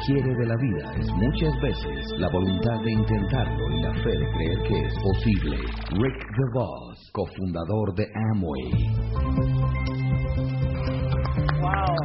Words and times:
hombre 0.00 0.16
y 0.16 0.16
lo 0.16 0.22
que 0.22 0.22
quiere 0.22 0.34
de 0.36 0.46
la 0.46 0.56
vida 0.56 0.94
es 0.98 1.06
muchas 1.12 1.60
veces 1.60 2.18
la 2.18 2.28
voluntad 2.30 2.80
de 2.84 2.92
intentarlo 2.92 3.70
y 3.70 3.80
la 3.82 3.92
fe 4.02 4.10
de 4.10 4.30
creer 4.32 4.58
que 4.66 4.86
es 4.86 4.94
posible. 5.02 5.56
Rick 5.90 6.26
DeVos, 6.36 7.10
cofundador 7.12 7.94
de 7.94 8.06
Amway. 8.32 8.70
Wow. 11.60 11.96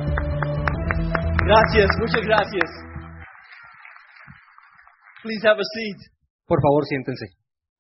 Gracias, 1.45 1.89
muchas 1.99 2.21
gracias. 2.25 2.69
Please 5.23 5.47
have 5.47 5.59
a 5.59 5.63
seat. 5.63 5.97
Por 6.47 6.61
favor, 6.61 6.85
siéntense. 6.85 7.25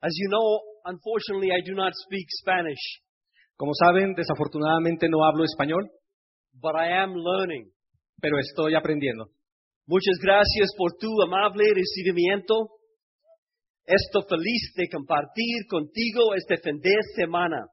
As 0.01 0.13
you 0.17 0.29
know, 0.29 0.61
unfortunately, 0.85 1.51
I 1.51 1.61
do 1.65 1.75
not 1.75 1.93
speak 1.93 2.27
Spanish, 2.41 3.01
Como 3.57 3.71
saben, 3.73 4.13
desafortunadamente 4.15 5.07
no 5.07 5.23
hablo 5.23 5.45
español, 5.45 5.89
but 6.53 6.75
I 6.75 6.91
am 7.01 7.13
learning. 7.13 7.71
pero 8.21 8.39
estoy 8.39 8.75
aprendiendo. 8.75 9.27
Muchas 9.87 10.17
gracias 10.19 10.69
por 10.77 10.93
tu 10.97 11.09
amable 11.21 11.65
recibimiento. 11.73 12.69
Estoy 13.85 14.23
feliz 14.27 14.73
de 14.75 14.87
compartir 14.89 15.67
contigo 15.69 16.33
este 16.35 16.57
fin 16.57 16.79
de 16.79 16.95
semana. 17.15 17.67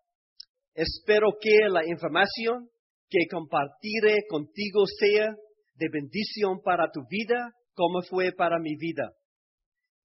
Espero 0.74 1.30
que 1.40 1.68
la 1.70 1.86
información 1.86 2.68
que 3.08 3.20
compartiré 3.30 4.24
contigo 4.28 4.84
sea 4.98 5.30
de 5.74 5.88
bendición 5.91 6.60
para 6.62 6.91
tu 6.91 7.00
vida 7.08 7.50
como 7.74 8.02
fue 8.02 8.32
para 8.32 8.58
mi 8.58 8.76
vida. 8.76 9.10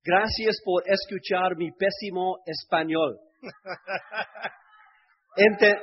Gracias 0.01 0.57
por 0.63 0.83
escuchar 0.85 1.57
mi 1.57 1.71
pésimo 1.73 2.37
español. 2.45 3.17
Ente- 5.35 5.81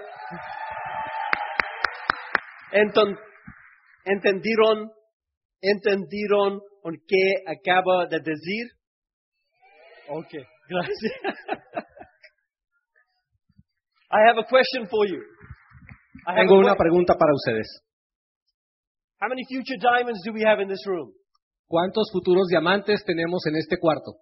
Enton- 2.73 3.19
¿Entendieron? 4.07 4.91
¿Entendieron 5.67 6.61
con 6.83 6.95
qué 7.09 7.41
acaba 7.47 8.05
de 8.07 8.19
decir? 8.21 8.67
Ok, 10.11 10.29
gracias. 10.69 11.13
I 14.11 14.29
have 14.29 14.39
a 14.39 14.45
question 14.45 14.87
for 14.91 15.07
you. 15.07 15.23
I 16.27 16.33
have 16.33 16.41
Tengo 16.47 16.59
una 16.59 16.77
pregunta 16.77 17.15
para 17.17 17.33
ustedes. 17.33 17.81
How 19.23 19.29
many 19.29 19.45
future 19.49 19.79
diamonds 19.81 20.21
do 20.27 20.33
we 20.35 20.45
have 20.45 20.61
in 20.61 20.69
this 20.69 20.85
room? 20.87 21.15
¿Cuántos 21.67 22.11
futuros 22.13 22.47
diamantes 22.49 23.03
tenemos 23.07 23.47
en 23.47 23.57
este 23.57 23.79
cuarto? 23.79 24.21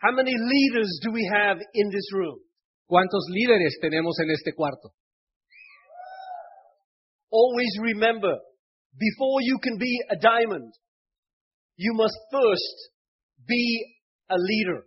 How 0.00 0.12
many 0.12 0.32
leaders 0.32 0.98
do 1.04 1.12
we 1.12 1.28
have 1.28 1.60
in 1.74 1.90
this 1.90 2.08
room? 2.14 2.40
¿Cuántos 2.86 3.26
líderes 3.28 3.78
tenemos 3.82 4.18
en 4.20 4.30
este 4.30 4.54
cuarto? 4.54 4.94
Always 7.30 7.70
remember, 7.80 8.38
before 8.98 9.40
you 9.40 9.58
can 9.62 9.78
be 9.78 9.98
a 10.10 10.16
diamond, 10.16 10.72
you 11.76 11.92
must 11.94 12.16
first 12.32 12.90
be 13.46 13.64
a 14.28 14.36
leader. 14.36 14.82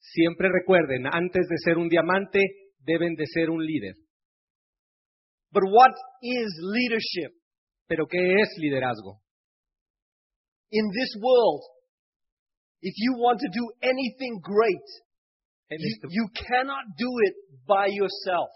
Siempre 0.00 0.48
recuerden, 0.48 1.06
antes 1.06 1.46
de 1.48 1.56
ser 1.64 1.78
un 1.78 1.88
diamante, 1.88 2.40
deben 2.84 3.14
de 3.16 3.26
ser 3.26 3.50
un 3.50 3.64
líder. 3.64 3.94
But 5.50 5.64
what 5.64 5.92
is 6.22 6.48
leadership? 6.60 7.32
¿Pero 7.88 8.06
qué 8.06 8.40
es 8.40 8.48
liderazgo? 8.58 9.20
In 10.70 10.90
this 10.92 11.16
world, 11.22 11.62
if 12.82 12.94
you 12.96 13.14
want 13.16 13.40
to 13.40 13.48
do 13.48 13.72
anything 13.82 14.40
great, 14.42 14.88
En 15.70 15.78
you, 15.80 15.88
este, 15.88 16.06
you 16.10 16.28
cannot 16.34 16.84
do 16.98 17.08
it 17.24 17.34
by 17.66 17.86
yourself. 17.88 18.50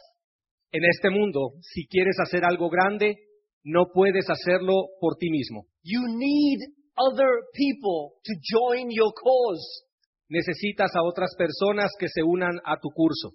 En 0.72 0.84
este 0.84 1.10
mundo, 1.10 1.52
si 1.60 1.86
quieres 1.86 2.16
hacer 2.20 2.44
algo 2.44 2.68
grande, 2.70 3.16
no 3.64 3.86
puedes 3.92 4.24
hacerlo 4.28 4.88
por 5.00 5.16
ti 5.16 5.30
mismo. 5.30 5.66
You 5.84 6.00
need 6.08 6.58
other 6.96 7.30
people 7.54 8.18
to 8.24 8.32
join 8.42 8.90
your 8.90 9.12
cause. 9.12 9.84
Necesitas 10.28 10.90
a 10.96 11.02
otras 11.02 11.34
personas 11.36 11.90
que 11.98 12.08
se 12.08 12.22
unan 12.22 12.58
a 12.64 12.76
tu 12.80 12.88
curso. 12.90 13.32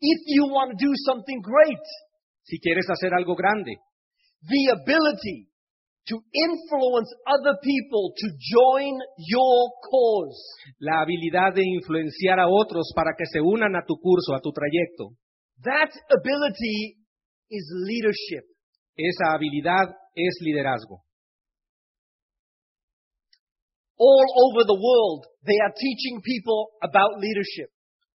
If 0.00 0.20
you 0.26 0.46
want 0.46 0.78
to 0.78 0.86
do 0.86 0.92
something 1.04 1.40
great, 1.40 1.84
Si 2.46 2.58
quieres 2.60 2.84
hacer 2.90 3.14
algo 3.14 3.34
grande, 3.34 3.72
the 4.42 4.70
ability 4.72 5.48
to 6.06 6.20
influence 6.30 7.08
other 7.24 7.56
people 7.62 8.12
to 8.14 8.26
join 8.36 9.00
your 9.16 9.70
cause. 9.80 10.36
la 10.78 11.00
habilidad 11.00 11.54
de 11.54 11.62
influenciar 11.64 12.38
a 12.38 12.48
otros 12.48 12.92
para 12.94 13.12
que 13.16 13.24
se 13.24 13.40
unan 13.40 13.76
a 13.76 13.84
tu 13.86 13.96
curso, 13.96 14.34
a 14.34 14.40
tu 14.40 14.52
trayecto, 14.52 15.16
That 15.62 15.90
ability 16.10 16.96
is 17.50 17.64
leadership. 17.86 18.44
esa 18.96 19.32
habilidad 19.34 19.88
es 20.14 20.34
liderazgo. 20.40 21.02
All 23.96 24.26
over 24.50 24.64
the 24.66 24.74
world, 24.74 25.26
they 25.46 25.56
are 25.62 25.72
teaching 25.72 26.20
people 26.22 26.70
about 26.82 27.18
leadership. 27.20 27.70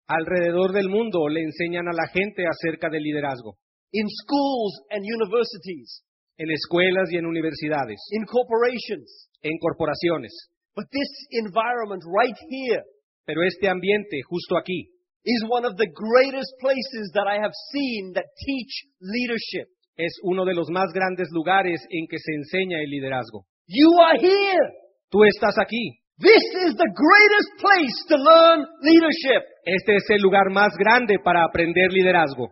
Alrededor 0.08 0.72
del 0.72 0.88
mundo 0.88 1.28
le 1.28 1.42
enseñan 1.42 1.86
a 1.86 1.92
la 1.92 2.08
gente 2.08 2.42
acerca 2.46 2.88
del 2.90 3.02
liderazgo, 3.02 3.58
In 3.92 4.06
schools 4.08 4.82
and 4.90 5.04
universities, 5.04 6.02
en 6.38 6.50
escuelas 6.50 7.08
y 7.12 7.16
en 7.18 7.26
universidades, 7.26 8.00
in 8.10 8.24
corporations. 8.24 9.28
en 9.42 9.56
corporaciones. 9.58 10.32
But 10.74 10.86
this 10.90 11.10
environment 11.30 12.02
right 12.06 12.36
here 12.50 12.82
Pero 13.24 13.42
este 13.44 13.68
ambiente 13.68 14.20
justo 14.28 14.56
aquí 14.56 14.88
is 15.28 15.44
one 15.44 15.68
of 15.68 15.76
the 15.76 15.88
greatest 15.92 16.56
places 16.60 17.12
that 17.12 17.28
I 17.28 17.36
have 17.36 17.52
seen 17.72 18.16
that 18.16 18.24
teach 18.40 18.72
leadership. 19.00 19.68
es 19.98 20.14
uno 20.22 20.44
de 20.44 20.54
los 20.54 20.70
más 20.70 20.92
grandes 20.94 21.28
lugares 21.32 21.84
en 21.90 22.06
que 22.06 22.18
se 22.18 22.32
enseña 22.32 22.78
el 22.80 22.88
liderazgo. 22.88 23.44
You 23.66 23.90
are 24.00 24.18
here. 24.18 24.72
Tú 25.10 25.24
estás 25.24 25.58
aquí. 25.58 25.98
This 26.18 26.42
is 26.66 26.74
the 26.74 26.90
greatest 26.94 27.50
place 27.58 27.98
to 28.08 28.16
learn 28.16 28.66
leadership. 28.82 29.42
Este 29.64 29.96
es 29.96 30.04
el 30.10 30.22
lugar 30.22 30.50
más 30.50 30.72
grande 30.78 31.18
para 31.22 31.44
aprender 31.44 31.92
liderazgo. 31.92 32.48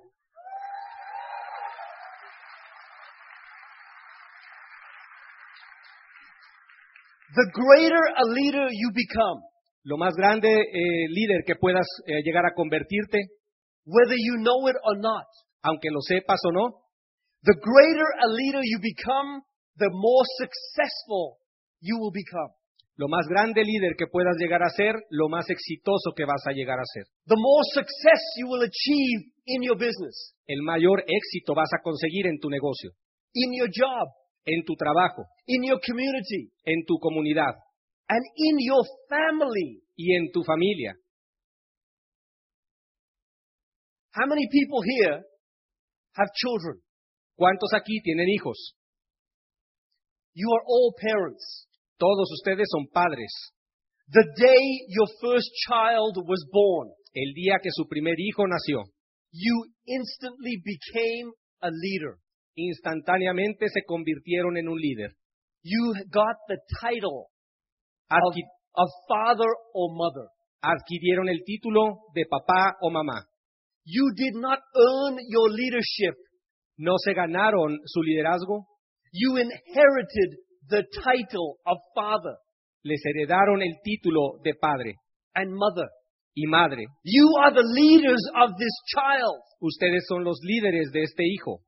The 7.34 7.50
greater 7.53 8.04
a 8.16 8.25
leader 8.25 8.66
you 8.72 8.91
become, 8.94 9.43
Lo 9.87 9.97
más 9.97 10.15
grande 10.17 10.51
eh, 10.51 11.07
líder 11.11 11.45
que 11.47 11.55
puedas 11.55 11.87
eh, 12.07 12.21
llegar 12.25 12.45
a 12.45 12.55
convertirte, 12.55 13.23
whether 13.87 14.19
you 14.19 14.35
know 14.43 14.69
it 14.69 14.75
or 14.83 14.99
not, 14.99 15.31
aunque 15.63 15.91
lo 15.93 16.01
sepas 16.01 16.41
o 16.43 16.51
no, 16.51 16.83
the 17.45 17.55
greater 17.55 18.09
a 18.19 18.27
leader 18.27 18.63
you 18.67 18.81
become, 18.83 19.43
the 19.79 19.87
more 19.87 20.27
successful 20.43 21.39
you 21.81 21.97
will 21.99 22.11
become. 22.11 22.51
lo 22.97 23.07
más 23.09 23.29
grande 23.29 23.63
líder 23.63 23.95
que 23.97 24.09
puedas 24.11 24.35
llegar 24.41 24.63
a 24.65 24.71
ser, 24.71 24.97
lo 25.11 25.29
más 25.29 25.49
exitoso 25.51 26.15
que 26.17 26.25
vas 26.25 26.43
a 26.47 26.53
llegar 26.53 26.81
a 26.81 26.87
ser. 26.93 27.05
The 27.27 27.37
more 27.37 27.63
success 27.73 28.21
you 28.41 28.49
will 28.49 28.65
achieve 28.65 29.31
in 29.47 29.63
your 29.63 29.77
business, 29.77 30.35
El 30.49 30.63
mayor 30.63 31.05
éxito 31.07 31.55
vas 31.55 31.71
a 31.79 31.83
conseguir 31.83 32.27
en 32.27 32.41
tu 32.41 32.51
negocio, 32.51 32.91
in 33.35 33.53
your 33.55 33.69
job, 33.71 34.09
en 34.47 34.65
tu 34.65 34.75
trabajo, 34.75 35.27
in 35.47 35.63
your 35.63 35.79
community, 35.79 36.51
en 36.65 36.85
tu 36.87 36.99
comunidad 36.99 37.55
and 38.09 38.22
in 38.37 38.56
your 38.61 38.84
family. 39.09 39.83
y 39.99 40.15
en 40.15 40.31
tu 40.33 40.43
familia. 40.44 40.94
How 44.12 44.26
many 44.26 44.49
people 44.50 44.81
here 44.82 45.25
have 46.17 46.29
children? 46.35 46.81
¿Cuántos 47.37 47.73
aquí 47.75 48.00
tienen 48.03 48.29
hijos? 48.29 48.75
You 50.35 50.49
are 50.53 50.64
all 50.67 50.94
parents. 51.00 51.67
Todos 51.99 52.31
ustedes 52.32 52.67
son 52.70 52.87
padres. 52.93 53.32
The 54.08 54.25
day 54.37 54.62
your 54.88 55.08
first 55.20 55.50
child 55.67 56.17
was 56.29 56.44
born, 56.53 56.93
El 57.14 57.32
día 57.35 57.58
que 57.62 57.70
su 57.73 57.88
primer 57.88 58.14
hijo 58.19 58.47
nació, 58.47 58.85
you 59.32 59.64
instantly 59.87 60.62
became 60.62 61.32
a 61.62 61.70
leader. 61.70 62.19
instantáneamente 62.58 63.69
se 63.69 63.82
convirtieron 63.85 64.56
en 64.56 64.69
un 64.69 64.79
líder. 64.79 65.12
You 65.62 65.93
got 66.11 66.37
the 66.49 66.58
title 66.81 67.29
Adqui- 68.11 68.49
of 68.75 68.88
father 69.08 69.49
or 69.75 69.91
mother. 69.94 70.29
adquirieron 70.62 71.29
el 71.29 71.43
título 71.44 72.00
de 72.14 72.25
papá 72.26 72.76
o 72.81 72.91
mamá. 72.91 73.23
You 73.85 74.11
did 74.17 74.35
not 74.35 74.58
earn 74.75 75.17
your 75.29 75.49
leadership. 75.50 76.14
No 76.79 76.94
se 76.99 77.14
ganaron 77.14 77.79
su 77.85 78.03
liderazgo, 78.03 78.67
You 79.12 79.37
inherited 79.38 80.38
the 80.69 80.82
title 81.03 81.56
of 81.64 81.79
father 81.94 82.37
les 82.82 83.00
heredaron 83.05 83.62
el 83.62 83.75
título 83.82 84.38
de 84.43 84.55
padre 84.55 84.94
and 85.35 85.53
mother. 85.55 85.88
y 86.35 86.47
madre. 86.47 86.85
You 87.05 87.29
are 87.41 87.53
the 87.55 87.62
leaders 87.64 88.20
of 88.43 88.56
this 88.58 88.75
child. 88.94 89.41
Ustedes 89.61 90.05
son 90.08 90.23
los 90.25 90.38
líderes 90.43 90.91
de 90.93 91.03
este 91.05 91.23
hijo. 91.25 91.61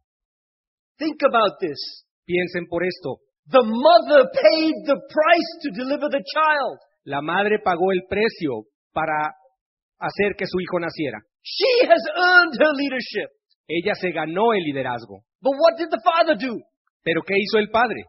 Think 0.98 1.22
about 1.22 1.58
this. 1.60 2.04
Piensen 2.26 2.66
por 2.68 2.84
esto. 2.84 3.18
The 3.50 3.64
mother 3.64 4.28
paid 4.28 4.74
the 4.84 5.00
price 5.08 5.50
to 5.64 5.68
deliver 5.72 6.08
the 6.12 6.20
child. 6.20 6.78
La 7.06 7.22
madre 7.22 7.58
pagó 7.64 7.92
el 7.92 8.04
precio 8.08 8.68
para 8.92 9.32
hacer 9.98 10.36
que 10.36 10.44
su 10.46 10.60
hijo 10.60 10.78
naciera. 10.78 11.18
She 11.42 11.88
has 11.88 12.04
earned 12.14 12.60
her 12.60 12.72
leadership. 12.76 13.32
Ella 13.66 13.94
se 13.94 14.12
ganó 14.12 14.52
el 14.52 14.64
liderazgo. 14.64 15.24
But 15.40 15.56
what 15.56 15.78
did 15.78 15.88
the 15.88 16.00
father 16.04 16.36
do? 16.36 16.60
Pero 17.02 17.22
¿qué 17.22 17.36
hizo 17.38 17.58
el 17.58 17.70
padre? 17.70 18.04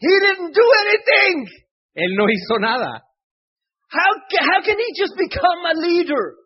He 0.00 0.12
didn't 0.20 0.52
do 0.52 0.66
anything. 0.84 1.46
Él 1.94 2.14
no 2.14 2.28
hizo 2.28 2.58
nada. 2.60 3.02
How, 3.90 4.12
how 4.52 4.60
can 4.62 4.76
he 4.78 4.92
just 4.94 5.16
become 5.16 5.64
a 5.64 5.74
leader? 5.80 6.36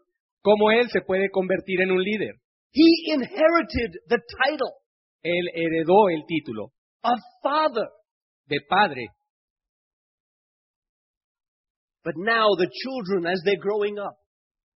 ¿Cómo 0.42 0.70
él 0.70 0.88
se 0.90 1.00
puede 1.02 1.28
convertir 1.30 1.80
en 1.82 1.90
un 1.90 2.02
líder? 2.02 2.36
He 2.72 3.12
inherited 3.12 3.98
the 4.08 4.18
title 4.46 4.72
Él 5.22 5.44
heredó 5.54 6.08
el 6.08 6.24
título 6.26 6.72
of 7.04 7.18
father. 7.42 7.88
de 8.48 8.58
padre. 8.68 9.08
But 12.04 12.14
now 12.16 12.46
the 12.58 12.66
children, 12.66 13.26
as 13.26 13.40
they're 13.44 13.60
growing 13.62 13.98
up, 13.98 14.16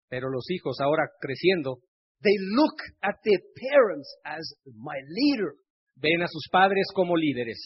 Pero 0.09 0.31
los 0.31 0.47
hijos 0.49 0.79
ahora 0.81 1.09
creciendo 1.21 1.83
they 2.23 2.37
look 2.55 2.79
at 3.03 3.17
their 3.25 3.43
parents 3.71 4.09
as 4.25 4.45
my 4.79 4.97
leader. 5.11 5.53
ven 5.97 6.23
a 6.23 6.29
sus 6.29 6.47
padres 6.51 6.87
como 6.95 7.15
líderes. 7.17 7.59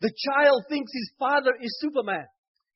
The 0.00 0.12
child 0.12 0.64
thinks 0.68 0.92
his 0.92 1.12
father 1.18 1.52
is 1.60 1.76
Superman. 1.80 2.26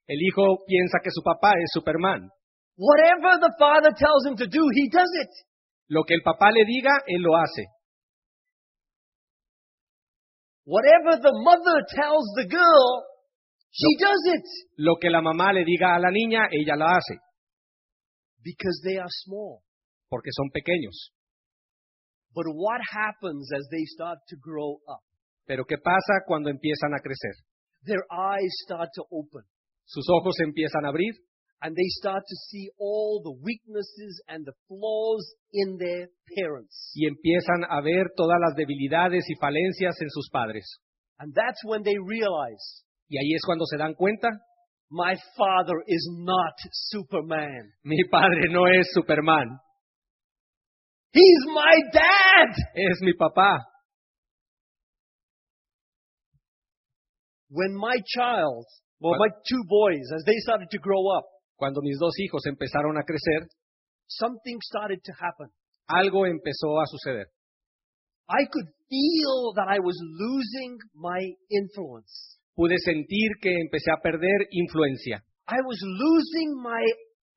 El 0.08 0.18
hijo 0.20 0.64
piensa 0.66 0.98
que 1.02 1.10
su 1.10 1.22
papá 1.22 1.52
es 1.56 1.70
Superman. 1.72 2.28
Whatever 2.76 3.38
the 3.40 3.54
father 3.58 3.92
tells 3.96 4.26
him 4.26 4.36
to 4.36 4.46
do, 4.46 4.62
he 4.74 4.88
does 4.90 5.10
it. 5.22 5.30
Lo 5.88 6.02
que 6.04 6.14
el 6.14 6.22
papá 6.22 6.50
le 6.50 6.64
diga, 6.64 6.92
él 7.06 7.22
lo 7.22 7.36
hace. 7.36 7.64
Whatever 10.64 11.20
the 11.20 11.32
mother 11.44 11.84
tells 11.94 12.24
the 12.36 12.46
girl, 12.48 13.04
she 13.70 13.96
does 14.00 14.22
it. 14.34 14.44
Lo 14.78 14.96
que 15.00 15.10
la 15.10 15.20
mamá 15.20 15.52
le 15.52 15.64
diga 15.64 15.94
a 15.94 15.98
la 16.00 16.10
niña, 16.10 16.48
ella 16.50 16.76
lo 16.76 16.86
hace, 16.86 17.18
Because 18.42 18.80
they 18.84 18.98
are 18.98 19.10
small. 19.24 19.60
porque 20.10 20.30
son 20.32 20.50
pequeños. 20.50 21.10
But 22.34 22.46
what 22.48 22.80
happens 22.92 23.48
as 23.54 23.66
they 23.70 23.84
start 23.84 24.18
to 24.28 24.36
grow 24.40 24.80
up? 24.88 25.02
Pero 25.46 25.64
¿qué 25.64 25.76
pasa 25.78 26.24
cuando 26.26 26.50
empiezan 26.50 26.94
a 26.94 27.00
crecer? 27.00 27.34
Their 27.84 28.04
eyes 28.10 28.52
start 28.64 28.88
to 28.94 29.04
open 29.10 29.42
Sus 29.84 30.06
ojos 30.08 30.34
se 30.38 30.44
empiezan 30.44 30.84
a 30.86 30.88
abrir 30.88 31.12
and 31.62 31.74
they 31.74 31.88
start 32.00 32.22
to 32.26 32.36
see 32.50 32.68
all 32.78 33.22
the 33.24 33.32
weaknesses 33.42 34.20
and 34.28 34.44
the 34.44 34.52
flaws 34.68 35.24
in 35.52 35.76
their 35.78 36.08
parents. 36.36 36.92
y 36.94 37.06
empiezan 37.06 37.64
a 37.68 37.80
ver 37.80 38.10
todas 38.16 38.38
las 38.40 38.54
debilidades 38.56 39.24
y 39.28 39.34
falencias 39.40 40.00
en 40.00 40.10
sus 40.10 40.28
padres. 40.30 40.64
And 41.18 41.32
that's 41.34 41.62
when 41.64 41.82
they 41.82 41.96
realize 41.98 42.82
Y 43.08 43.16
ahí 43.18 43.34
es 43.34 43.42
cuando 43.44 43.64
se 43.66 43.76
dan 43.76 43.94
cuenta, 43.94 44.28
my 44.90 45.14
father 45.36 45.76
is 45.86 46.08
not 46.18 46.54
Superman. 46.90 47.72
mi 47.84 48.02
padre 48.10 48.48
no 48.50 48.66
es 48.66 48.88
Superman, 48.92 49.58
He's 51.12 51.44
my 51.46 51.80
dad. 51.92 52.50
es 52.74 53.00
mi 53.02 53.12
papá. 53.12 53.60
When 57.50 57.74
my 57.76 57.96
child, 58.16 58.66
well, 59.00 59.14
my 59.18 59.28
two 59.48 59.62
boys, 59.68 60.10
as 60.16 60.24
they 60.26 60.34
started 60.38 60.68
to 60.70 60.78
grow 60.78 61.06
up, 61.16 61.24
Cuando 61.56 61.80
mis 61.82 61.98
dos 61.98 62.14
hijos 62.18 62.44
empezaron 62.46 62.96
a 62.98 63.02
crecer, 63.04 63.48
something 64.06 64.58
started 64.62 65.00
to 65.04 65.12
happen. 65.18 65.48
algo 65.86 66.26
empezó 66.26 66.80
a 66.80 66.86
suceder. 66.86 67.26
I 68.28 68.46
could 68.50 68.68
feel 68.88 69.52
that 69.56 69.68
I 69.68 69.78
was 69.80 69.96
losing 70.00 70.78
my 70.94 71.20
influence. 71.50 72.38
Pude 72.56 72.78
sentir 72.78 73.30
que 73.42 73.52
empecé 73.60 73.90
a 73.92 74.00
perder 74.00 74.48
influencia, 74.50 75.22
I 75.46 75.60
was 75.60 75.78
losing 75.82 76.54
my 76.62 76.80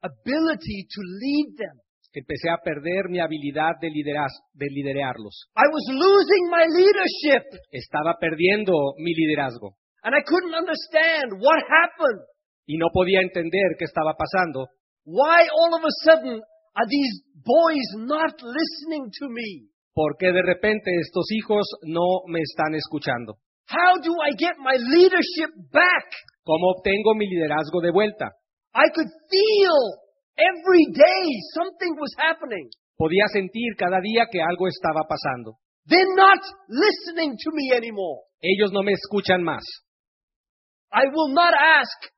ability 0.01 0.87
to 0.87 1.01
lead 1.21 1.57
them. 1.57 1.75
empecé 2.13 2.49
a 2.49 2.57
perder 2.63 3.09
mi 3.09 3.19
habilidad 3.19 3.75
de, 3.81 3.89
lideraz- 3.89 4.41
de 4.53 4.65
liderarlos. 4.71 5.49
I 5.55 5.67
was 5.69 5.85
losing 5.91 6.49
my 6.49 6.65
leadership. 6.65 7.43
Estaba 7.71 8.15
perdiendo 8.19 8.73
mi 8.97 9.13
liderazgo 9.13 9.75
And 10.03 10.15
I 10.15 10.21
couldn't 10.23 10.53
understand 10.55 11.41
what 11.41 11.59
happened. 11.67 12.23
Y 12.67 12.77
no 12.77 12.87
podía 12.93 13.21
entender 13.21 13.79
qué 13.79 13.85
estaba 13.85 14.13
pasando. 14.13 14.67
Why 15.05 15.47
all 15.47 15.73
of 15.73 15.83
a 15.83 15.93
sudden 16.03 16.41
are 16.75 16.87
these 16.87 17.23
boys 17.33 17.87
not 17.95 18.35
listening 18.43 19.09
to 19.19 19.29
me? 19.29 19.71
¿Por 19.95 20.17
qué 20.19 20.31
de 20.31 20.43
repente 20.43 20.91
estos 20.99 21.31
hijos 21.31 21.65
no 21.83 22.27
me 22.27 22.41
están 22.41 22.75
escuchando? 22.75 23.39
How 23.69 23.97
do 23.99 24.13
I 24.21 24.35
get 24.37 24.59
my 24.59 24.77
leadership 24.77 25.49
back? 25.71 26.05
¿Cómo 26.43 26.71
obtengo 26.77 27.15
mi 27.15 27.27
liderazgo 27.27 27.81
de 27.81 27.91
vuelta? 27.91 28.29
I 28.75 28.91
could 28.93 29.09
feel 29.31 29.79
every 30.37 30.85
day 30.91 31.25
something 31.55 31.95
was 31.99 32.13
happening. 32.19 32.69
Podía 32.97 33.27
sentir 33.31 33.75
cada 33.77 33.99
día 34.01 34.27
que 34.31 34.41
algo 34.41 34.67
estaba 34.67 35.07
pasando. 35.07 35.57
They're 35.87 36.15
not 36.15 36.43
listening 36.67 37.37
to 37.43 37.51
me 37.53 37.71
anymore. 37.75 38.27
Ellos 38.41 38.71
no 38.71 38.83
me 38.83 38.91
escuchan 38.91 39.41
más. 39.41 39.63
I 40.91 41.07
will 41.13 41.33
not 41.33 41.53
ask 41.53 42.11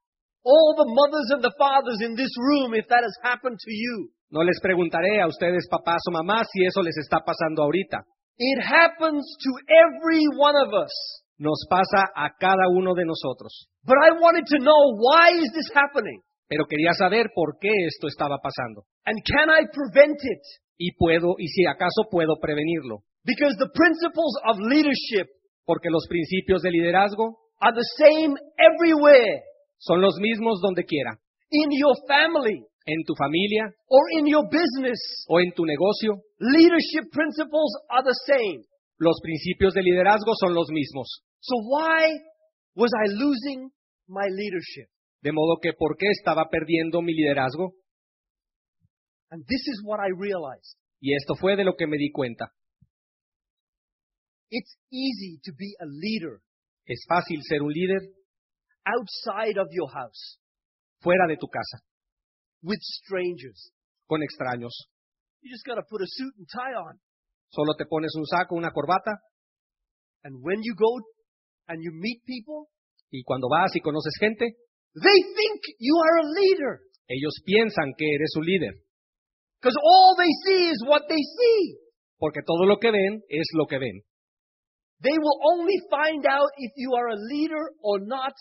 all 0.44 0.75
the 0.77 0.88
mothers 0.88 1.30
and 1.36 1.44
the 1.44 1.53
fathers 1.57 2.00
in 2.01 2.15
this 2.15 2.31
room 2.38 2.74
if 2.74 2.88
that 2.88 3.03
has 3.03 3.15
happened 3.24 3.57
to 3.59 3.71
you. 3.71 4.09
No 4.31 4.41
les 4.44 4.59
preguntaré 4.62 5.21
a 5.21 5.27
ustedes, 5.27 5.68
papás 5.69 6.01
o 6.07 6.12
mamás, 6.12 6.47
si 6.51 6.63
eso 6.65 6.81
les 6.81 6.95
está 6.97 7.19
pasando 7.25 7.63
ahorita. 7.63 8.03
It 8.38 8.59
happens 8.62 9.25
to 9.44 9.51
every 9.68 10.24
one 10.38 10.56
of 10.56 10.74
us. 10.74 10.94
Nos 11.39 11.65
pasa 11.69 12.07
a 12.15 12.30
cada 12.39 12.69
uno 12.69 12.94
de 12.94 13.06
nosotros. 13.06 13.68
But 13.83 13.97
I 13.97 14.12
wanted 14.19 14.45
to 14.47 14.59
know 14.59 14.95
why 14.95 15.31
is 15.33 15.51
this 15.53 15.71
happening? 15.74 16.21
Pero 16.47 16.65
quería 16.65 16.94
saber 16.94 17.27
por 17.33 17.57
qué 17.59 17.71
esto 17.88 18.07
estaba 18.07 18.38
pasando. 18.41 18.86
And 19.06 19.18
can 19.25 19.50
I 19.50 19.65
prevent 19.71 20.19
it? 20.21 20.44
Y 20.77 20.91
puedo, 20.97 21.36
y 21.38 21.47
si 21.47 21.65
acaso 21.65 22.07
puedo 22.09 22.39
prevenirlo. 22.39 23.03
Because 23.25 23.56
the 23.57 23.69
principles 23.74 24.33
of 24.47 24.57
leadership 24.59 25.27
Porque 25.69 25.91
los 25.91 26.07
principios 26.07 26.63
de 26.63 26.71
liderazgo 26.71 27.38
are 27.62 27.71
the 27.71 27.86
same 28.03 28.33
everywhere. 28.57 29.44
Son 29.80 30.02
los 30.02 30.16
mismos 30.20 30.62
donde 30.62 30.86
quiera. 30.86 31.18
In 31.50 31.70
your 31.72 31.96
family 32.08 32.64
En 32.86 33.04
tu 33.06 33.14
familia 33.14 33.70
or 33.88 34.02
in 34.18 34.26
your 34.26 34.46
business, 34.50 34.98
o 35.28 35.40
en 35.40 35.52
tu 35.54 35.64
negocio, 35.64 36.24
leadership 36.40 37.12
principles 37.12 37.70
are 37.89 38.03
the 38.03 38.18
same. 38.25 38.65
los 38.98 39.20
principios 39.22 39.74
de 39.74 39.84
liderazgo 39.84 40.34
son 40.39 40.53
los 40.53 40.70
mismos. 40.72 41.22
So 41.39 41.56
why 41.70 42.10
was 42.75 42.89
I 42.94 43.08
losing 43.13 43.70
my 44.08 44.25
leadership? 44.27 44.89
De 45.22 45.32
modo 45.32 45.60
que, 45.62 45.74
¿por 45.74 45.98
qué 45.98 46.08
estaba 46.10 46.50
perdiendo 46.50 47.01
mi 47.01 47.13
liderazgo? 47.13 47.74
And 49.30 49.46
this 49.46 49.68
is 49.68 49.84
what 49.86 50.00
I 50.00 50.10
realized. 50.18 50.77
Y 51.00 51.13
esto 51.13 51.36
fue 51.36 51.56
de 51.56 51.63
lo 51.63 51.75
que 51.75 51.86
me 51.86 51.98
di 51.98 52.12
cuenta. 52.12 52.51
It's 54.50 54.75
easy 54.89 55.39
to 55.44 55.51
be 55.56 55.75
a 55.80 55.86
leader 55.86 56.42
Es 56.86 57.06
fácil 57.08 57.39
ser 57.44 57.62
un 57.62 57.72
líder 57.72 58.01
outside 58.93 59.58
of 59.58 59.67
your 59.72 59.89
house 59.93 60.38
fuera 61.03 61.27
de 61.27 61.38
tu 61.38 61.48
casa, 61.48 61.84
with 62.63 62.79
strangers. 62.81 63.72
con 64.08 64.22
extraños. 64.22 64.74
You 65.41 65.51
just 65.53 65.65
got 65.65 65.75
to 65.75 65.84
put 65.89 66.01
a 66.01 66.08
suit 66.08 66.34
and 66.38 66.48
tie 66.51 66.75
on. 66.75 67.00
Solo 67.51 67.74
te 67.77 67.86
pones 67.86 68.12
un 68.15 68.25
saco, 68.25 68.55
una 68.55 68.72
corbata, 68.72 69.15
And 70.24 70.43
when 70.43 70.60
you 70.62 70.75
go 70.75 71.00
and 71.69 71.81
you 71.81 71.91
meet 71.93 72.22
people, 72.25 72.67
y 73.12 73.24
cuando 73.24 73.48
vas 73.50 73.72
y 73.75 73.79
conoces 73.79 74.13
gente, 74.19 74.46
they 74.96 75.19
think 75.36 75.62
you 75.79 75.96
are 75.98 76.17
a 76.19 76.27
leader 76.27 76.81
ellos 77.08 77.41
piensan 77.46 77.93
que 77.98 78.05
eres 78.13 78.34
un 78.36 78.46
líder, 78.46 78.74
because 79.60 79.75
all 79.81 80.15
they 80.17 80.29
see 80.46 80.69
is 80.69 80.84
what 80.88 81.03
they 81.08 81.17
see. 81.17 81.77
porque 82.19 82.41
todo 82.46 82.65
lo 82.65 82.77
que 82.77 82.91
ven 82.91 83.24
es 83.29 83.48
lo 83.53 83.65
que 83.65 83.79
ven. 83.79 84.01
They 85.01 85.17
will 85.17 85.39
only 85.53 85.79
find 85.89 86.25
out 86.27 86.50
if 86.58 86.72
you 86.75 86.93
are 86.93 87.08
a 87.08 87.15
leader 87.15 87.72
or 87.81 88.00
not 88.01 88.34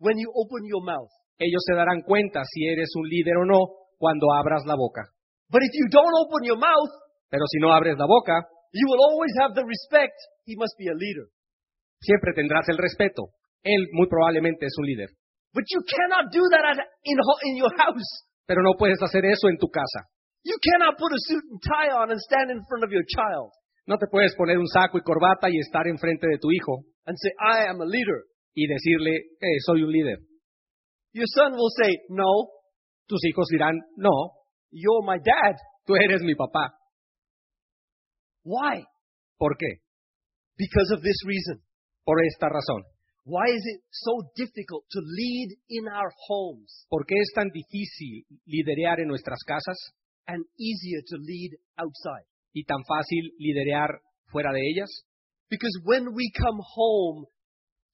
when 0.00 0.18
you 0.18 0.32
open 0.34 0.64
your 0.64 0.82
mouth. 0.82 1.12
Ellos 1.38 1.62
se 1.64 1.76
darán 1.76 2.02
cuenta 2.02 2.42
si 2.44 2.66
eres 2.66 2.90
un 2.96 3.08
líder 3.08 3.36
o 3.36 3.44
no 3.44 3.60
cuando 3.96 4.32
abras 4.32 4.64
la 4.66 4.74
boca. 4.76 5.08
But 5.48 5.62
if 5.62 5.72
you 5.72 5.88
don't 5.88 6.14
open 6.26 6.44
your 6.44 6.58
mouth, 6.58 6.92
Pero 7.30 7.46
si 7.46 7.58
no 7.60 7.72
abres 7.72 7.96
la 7.96 8.06
boca, 8.06 8.34
you 8.72 8.86
will 8.88 9.00
always 9.00 9.32
have 9.40 9.54
the 9.54 9.64
respect. 9.64 10.16
He 10.44 10.56
must 10.56 10.74
be 10.76 10.88
a 10.88 10.96
leader. 10.96 11.30
siempre 12.00 12.32
tendrás 12.34 12.68
el 12.68 12.78
respeto. 12.78 13.30
Él 13.62 13.88
muy 13.92 14.08
probablemente 14.08 14.66
es 14.66 14.74
un 14.78 14.86
líder. 14.86 15.08
But 15.52 15.64
you 15.68 15.82
cannot 15.84 16.32
do 16.32 16.42
that 16.50 16.64
at, 16.64 16.78
in, 17.04 17.18
in 17.44 17.56
your 17.56 17.70
house. 17.76 18.24
Pero 18.46 18.62
no 18.62 18.74
puedes 18.78 18.98
hacer 19.02 19.24
eso 19.26 19.48
en 19.48 19.58
tu 19.58 19.68
casa. 19.68 20.08
You 20.42 20.56
cannot 20.62 20.96
put 20.96 21.12
a 21.12 21.20
suit 21.28 21.44
and 21.50 21.60
tie 21.60 21.92
on 21.92 22.10
and 22.10 22.20
stand 22.20 22.50
in 22.50 22.64
front 22.66 22.82
of 22.82 22.90
your 22.90 23.04
child 23.04 23.52
No 23.86 23.98
te 23.98 24.06
puedes 24.06 24.34
poner 24.36 24.56
un 24.56 24.68
saco 24.68 24.98
y 24.98 25.02
corbata 25.02 25.50
y 25.50 25.58
estar 25.58 25.86
enfrente 25.86 26.26
de 26.28 26.38
tu 26.38 26.50
hijo 26.50 26.84
and 27.06 27.16
say, 27.18 27.32
I 27.40 27.68
am 27.68 27.80
a 27.80 27.84
leader. 27.84 28.24
Y 28.62 28.66
decirle, 28.66 29.16
eh, 29.40 29.56
soy 29.64 29.82
un 29.82 29.90
líder. 29.90 30.18
Your 31.12 31.26
son 31.34 31.52
will 31.52 31.72
say, 31.82 31.96
No, 32.10 32.48
Tus 33.06 33.24
hijos 33.24 33.48
dirán, 33.50 33.74
no, 33.96 34.32
you're 34.70 35.04
my 35.04 35.18
dad. 35.18 35.56
tú 35.86 35.94
eres 35.96 36.22
mi 36.22 36.34
papá. 36.34 36.74
Why? 38.44 38.84
¿Por 39.38 39.56
qué? 39.56 39.80
Because 40.56 40.94
of 40.94 41.02
this 41.02 41.16
reason. 41.26 41.62
Por 42.04 42.22
esta 42.24 42.48
razón. 42.48 42.84
Why 43.24 43.48
is 43.48 43.64
it 43.64 43.82
so 43.90 44.12
difficult 44.36 44.84
to 44.90 45.00
lead 45.00 45.50
in 45.68 45.88
our 45.88 46.10
homes 46.28 46.86
¿Por 46.88 47.04
qué 47.06 47.14
es 47.20 47.30
tan 47.34 47.48
difícil 47.52 48.24
liderear 48.46 48.98
en 49.00 49.08
nuestras 49.08 49.40
casas 49.46 49.76
and 50.26 50.44
easier 50.58 51.02
to 51.06 51.16
lead 51.18 51.52
outside? 51.76 52.26
y 52.52 52.64
tan 52.64 52.82
fácil 52.84 53.32
liderear 53.38 54.00
fuera 54.30 54.52
de 54.52 54.60
ellas? 54.60 54.90
Because 55.48 55.72
when 55.84 56.08
we 56.14 56.30
come 56.34 56.60
home 56.74 57.26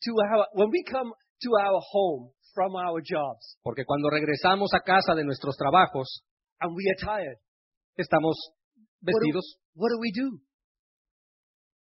to 0.03 0.11
our, 0.31 0.47
when 0.53 0.71
we 0.71 0.85
come 0.85 1.13
to 1.43 1.51
our 1.61 1.81
home 1.93 2.31
from 2.55 2.75
our 2.77 3.01
jobs. 3.05 3.57
Porque 3.63 3.85
cuando 3.85 4.09
regresamos 4.11 4.73
a 4.73 4.81
casa 4.81 5.15
de 5.15 5.25
nuestros 5.25 5.57
trabajos, 5.57 6.23
and 6.61 6.75
we 6.75 6.85
are 6.89 7.01
tired, 7.05 7.37
estamos 7.99 8.35
vestidos, 9.03 9.45
what 9.75 9.91
do 9.91 9.99
we 10.01 10.11
do? 10.13 10.41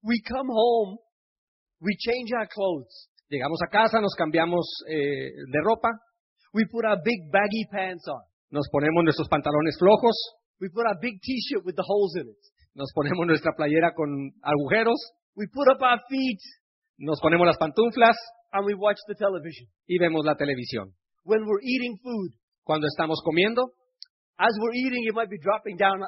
We 0.03 0.23
come 0.23 0.49
home, 0.49 0.99
we 1.81 1.97
change 1.99 2.31
our 2.39 2.47
clothes, 2.47 3.09
llegamos 3.29 3.59
a 3.67 3.69
casa, 3.69 4.01
nos 4.01 4.15
cambiamos 4.15 4.65
eh, 4.89 5.35
de 5.51 5.61
ropa, 5.63 5.91
we 6.55 6.65
put 6.71 6.85
our 6.85 6.99
big 7.03 7.31
baggy 7.33 7.67
pants 7.71 8.07
on, 8.09 8.23
nos 8.51 8.69
ponemos 8.71 9.05
nuestros 9.05 9.29
pantalones 9.29 9.77
flojos, 9.79 10.15
we 10.61 10.69
put 10.69 10.87
our 10.87 10.99
big 11.01 11.21
t-shirt 11.21 11.65
with 11.65 11.75
the 11.75 11.85
holes 11.85 12.15
in 12.17 12.29
it, 12.31 12.43
nos 12.75 12.93
ponemos 12.95 13.27
nuestra 13.27 13.53
playera 13.57 13.93
con 13.93 14.33
agujeros, 14.43 14.99
we 15.37 15.47
put 15.53 15.69
up 15.69 15.83
our 15.83 15.99
feet, 16.09 16.41
nos 17.01 17.19
ponemos 17.21 17.47
las 17.47 17.57
pantuflas 17.59 18.17
and 18.53 18.65
we 18.67 18.75
watch 18.75 18.99
the 19.09 19.15
television. 19.15 19.67
y 19.89 19.99
vemos 19.99 20.25
la 20.25 20.37
televisión. 20.37 20.93
When 21.25 21.41
we're 21.47 21.63
eating 21.63 21.97
food, 22.03 22.33
Cuando 22.65 22.87
estamos 22.87 23.21
comiendo, 23.25 23.73
as 24.39 24.53
we're 24.61 24.75
eating, 24.77 25.05
it 25.09 25.15
might 25.15 25.29
be 25.31 25.39
dropping 25.39 25.77
down 25.77 26.03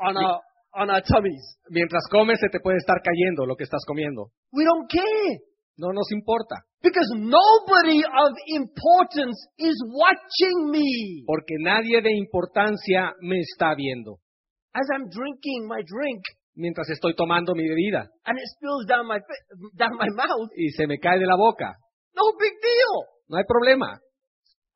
on 0.00 0.16
our 0.16 0.40
on 0.74 0.90
our 0.90 1.02
tummies. 1.02 1.56
mientras 1.70 2.02
comes 2.10 2.38
se 2.40 2.48
te 2.50 2.60
puede 2.60 2.76
estar 2.78 3.00
cayendo 3.02 3.46
lo 3.46 3.56
que 3.56 3.64
estás 3.64 3.80
comiendo. 3.86 4.30
We 4.52 4.64
don't 4.64 4.90
care 4.90 5.38
No 5.78 5.92
nos 5.92 6.10
importa, 6.10 6.56
because 6.82 7.08
nobody 7.14 8.02
of 8.02 8.32
importance 8.48 9.38
is 9.58 9.76
watching 9.94 10.70
me. 10.70 11.22
porque 11.26 11.54
nadie 11.60 12.02
de 12.02 12.10
importancia 12.16 13.12
me 13.20 13.38
está 13.40 13.74
viendo. 13.76 14.18
As 14.74 14.86
I'm 14.92 15.08
drinking 15.08 15.66
my 15.68 15.82
drink 15.86 16.22
Mientras 16.58 16.90
estoy 16.90 17.14
tomando 17.14 17.54
mi 17.54 17.62
bebida 17.68 18.10
and 18.26 18.36
it 18.36 18.48
spills 18.58 18.84
down 18.86 19.06
my 19.06 19.20
down 19.78 19.94
my 19.94 20.10
mouth, 20.10 20.50
y 20.56 20.70
se 20.74 20.88
me 20.88 20.98
cae 20.98 21.18
de 21.18 21.26
la 21.26 21.36
boca, 21.36 21.78
no 22.14 22.34
big 22.38 22.52
deal. 22.60 23.06
no 23.28 23.36
hay 23.38 23.44
problema. 23.46 23.94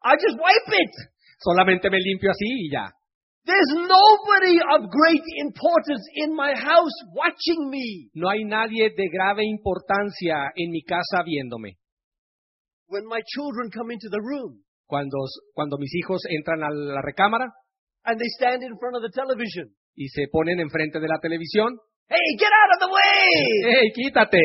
I 0.04 0.14
just 0.14 0.38
wipe 0.38 0.72
it. 0.78 0.94
Solamente 1.38 1.90
me 1.90 1.98
limpio 1.98 2.30
así 2.30 2.46
y 2.46 2.70
ya. 2.70 2.88
There's 3.44 3.74
nobody 3.74 4.62
of 4.62 4.88
great 4.88 5.24
importance 5.42 6.06
in 6.14 6.34
my 6.36 6.54
house 6.54 6.94
watching 7.12 7.68
me. 7.68 8.10
No 8.14 8.30
hay 8.30 8.44
nadie 8.44 8.90
de 8.96 9.08
grave 9.10 9.42
importancia 9.44 10.52
en 10.54 10.70
mi 10.70 10.82
casa 10.82 11.24
viéndome. 11.26 11.78
When 12.86 13.06
my 13.06 13.20
children 13.26 13.70
come 13.70 13.90
into 13.90 14.08
the 14.08 14.20
room 14.20 14.62
Cuando, 14.86 15.18
cuando 15.54 15.78
mis 15.78 15.92
hijos 15.94 16.20
entran 16.28 16.62
a 16.62 16.70
la 16.70 17.00
recámara 17.02 17.50
and 18.04 18.20
they 18.20 18.28
stand 18.38 18.62
in 18.62 18.76
front 18.78 18.94
of 18.94 19.02
the 19.02 19.10
television, 19.10 19.74
y 19.94 20.08
se 20.08 20.26
ponen 20.30 20.60
enfrente 20.60 21.00
de 21.00 21.08
la 21.08 21.18
televisión, 21.20 21.78
hey, 22.08 22.36
get 22.38 22.48
out 22.48 22.74
of 22.74 22.80
the 22.80 22.92
way. 22.92 23.74
¡Hey, 23.74 23.92
quítate! 23.94 24.40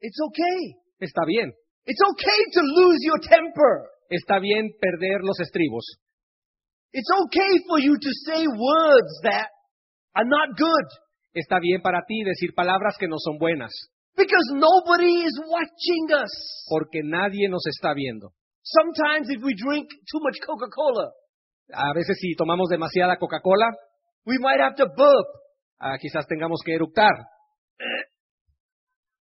It's 0.00 0.18
okay. 0.20 0.74
Está 1.00 1.22
bien. 1.26 1.52
It's 1.86 2.00
okay 2.00 2.40
to 2.52 2.60
lose 2.62 2.98
your 3.04 3.20
temper. 3.20 3.90
Está 4.10 4.38
bien 4.38 4.70
perder 4.80 5.20
los 5.22 5.38
estribos. 5.40 5.98
It's 6.92 7.10
okay 7.26 7.58
for 7.68 7.80
you 7.80 7.96
to 7.98 8.10
say 8.26 8.46
words 8.46 9.20
that 9.24 9.48
are 10.14 10.28
not 10.28 10.56
good 10.56 11.04
Está 11.34 11.58
bien 11.58 11.82
para 11.82 12.02
ti 12.06 12.22
decir 12.22 12.54
palabras 12.54 12.94
que 12.96 13.08
no 13.08 13.16
son 13.18 13.38
buenas, 13.38 13.72
because 14.14 14.54
nobody 14.54 15.24
is 15.26 15.34
watching 15.50 16.14
us. 16.14 16.30
porque 16.68 17.02
nadie 17.02 17.48
nos 17.48 17.66
está 17.66 17.92
viendo. 17.92 18.30
Sometimes 18.62 19.28
if 19.30 19.42
we 19.42 19.52
drink 19.54 19.90
too 19.90 20.20
much 20.22 20.38
Coca-Cola, 20.46 21.10
A 21.72 21.92
veces 21.94 22.18
si 22.20 22.34
tomamos 22.34 22.68
demasiada 22.68 23.16
Coca-Cola, 23.16 23.70
we 24.26 24.38
might 24.38 24.60
have 24.60 24.76
to 24.76 24.86
burp. 24.86 25.26
ah, 25.80 25.96
quizás 25.98 26.26
tengamos 26.26 26.60
que 26.64 26.74
eructar. 26.74 27.12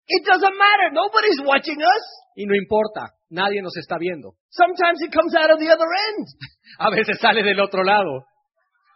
It 0.07 0.27
doesn't 0.27 0.57
matter. 0.59 0.93
Nobody's 0.93 1.41
watching 1.45 1.79
us. 1.79 2.05
Y 2.35 2.45
no 2.47 2.55
importa, 2.55 3.15
nadie 3.31 3.63
nos 3.63 3.77
está 3.77 3.97
viendo. 3.99 4.35
Sometimes 4.51 5.01
it 5.03 5.13
comes 5.13 5.35
out 5.37 5.51
of 5.51 5.59
the 5.59 5.71
other 5.71 5.87
end. 5.87 6.27
A 6.79 6.91
veces 6.91 7.19
sale 7.21 7.43
del 7.43 7.61
otro 7.61 7.83
lado. 7.85 8.25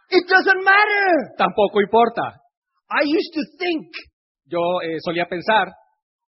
It 0.09 0.27
doesn't 0.27 0.63
matter. 0.63 1.35
Tampoco 1.37 1.81
importa. 1.81 2.41
I 2.89 3.03
used 3.03 3.33
to 3.33 3.41
think 3.57 3.87
Yo 4.47 4.81
eh, 4.83 4.97
solía 4.99 5.25
pensar, 5.25 5.67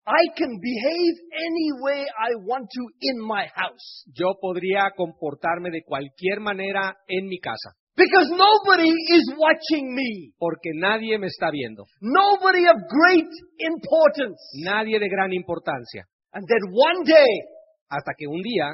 I 0.08 0.22
can 0.38 0.60
behave 0.62 1.16
any 1.34 1.70
way 1.82 2.06
I 2.06 2.36
want 2.46 2.70
to 2.70 2.84
in 3.02 3.18
my 3.26 3.48
house 3.56 4.06
yo 4.14 4.36
podría 4.40 4.92
comportarme 4.96 5.72
de 5.72 5.84
cualquier 5.84 6.40
manera 6.40 6.96
en 7.08 7.28
mi 7.28 7.40
casa, 7.40 7.74
because 7.96 8.30
nobody 8.30 8.90
is 8.90 9.34
watching 9.38 9.96
me. 9.96 10.32
porque 10.38 10.72
nadie 10.76 11.18
me 11.18 11.28
está 11.28 11.50
viendo. 11.52 11.86
Nobody 12.02 12.68
of 12.68 12.76
great 12.88 13.32
importance. 13.58 14.38
Nadie 14.64 15.00
de 15.00 15.08
gran 15.10 15.34
importancia. 15.34 16.06
And 16.34 16.46
then 16.48 16.72
one 16.72 17.04
day 17.06 17.42
Hasta 17.90 18.14
que 18.18 18.28
un 18.28 18.42
día 18.42 18.74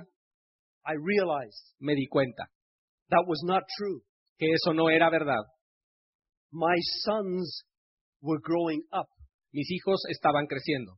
I 0.85 0.93
realized 0.95 1.75
me 1.79 1.93
di 1.95 2.07
cuenta 2.07 2.49
that 3.09 3.23
was 3.27 3.41
not 3.45 3.63
true. 3.77 4.01
que 4.37 4.47
eso 4.51 4.73
no 4.73 4.89
era 4.89 5.09
verdad. 5.09 5.43
My 6.51 6.75
sons 7.05 7.63
were 8.21 8.39
growing 8.41 8.81
up. 8.91 9.07
Mis 9.53 9.69
hijos 9.71 10.01
estaban 10.09 10.47
creciendo. 10.47 10.97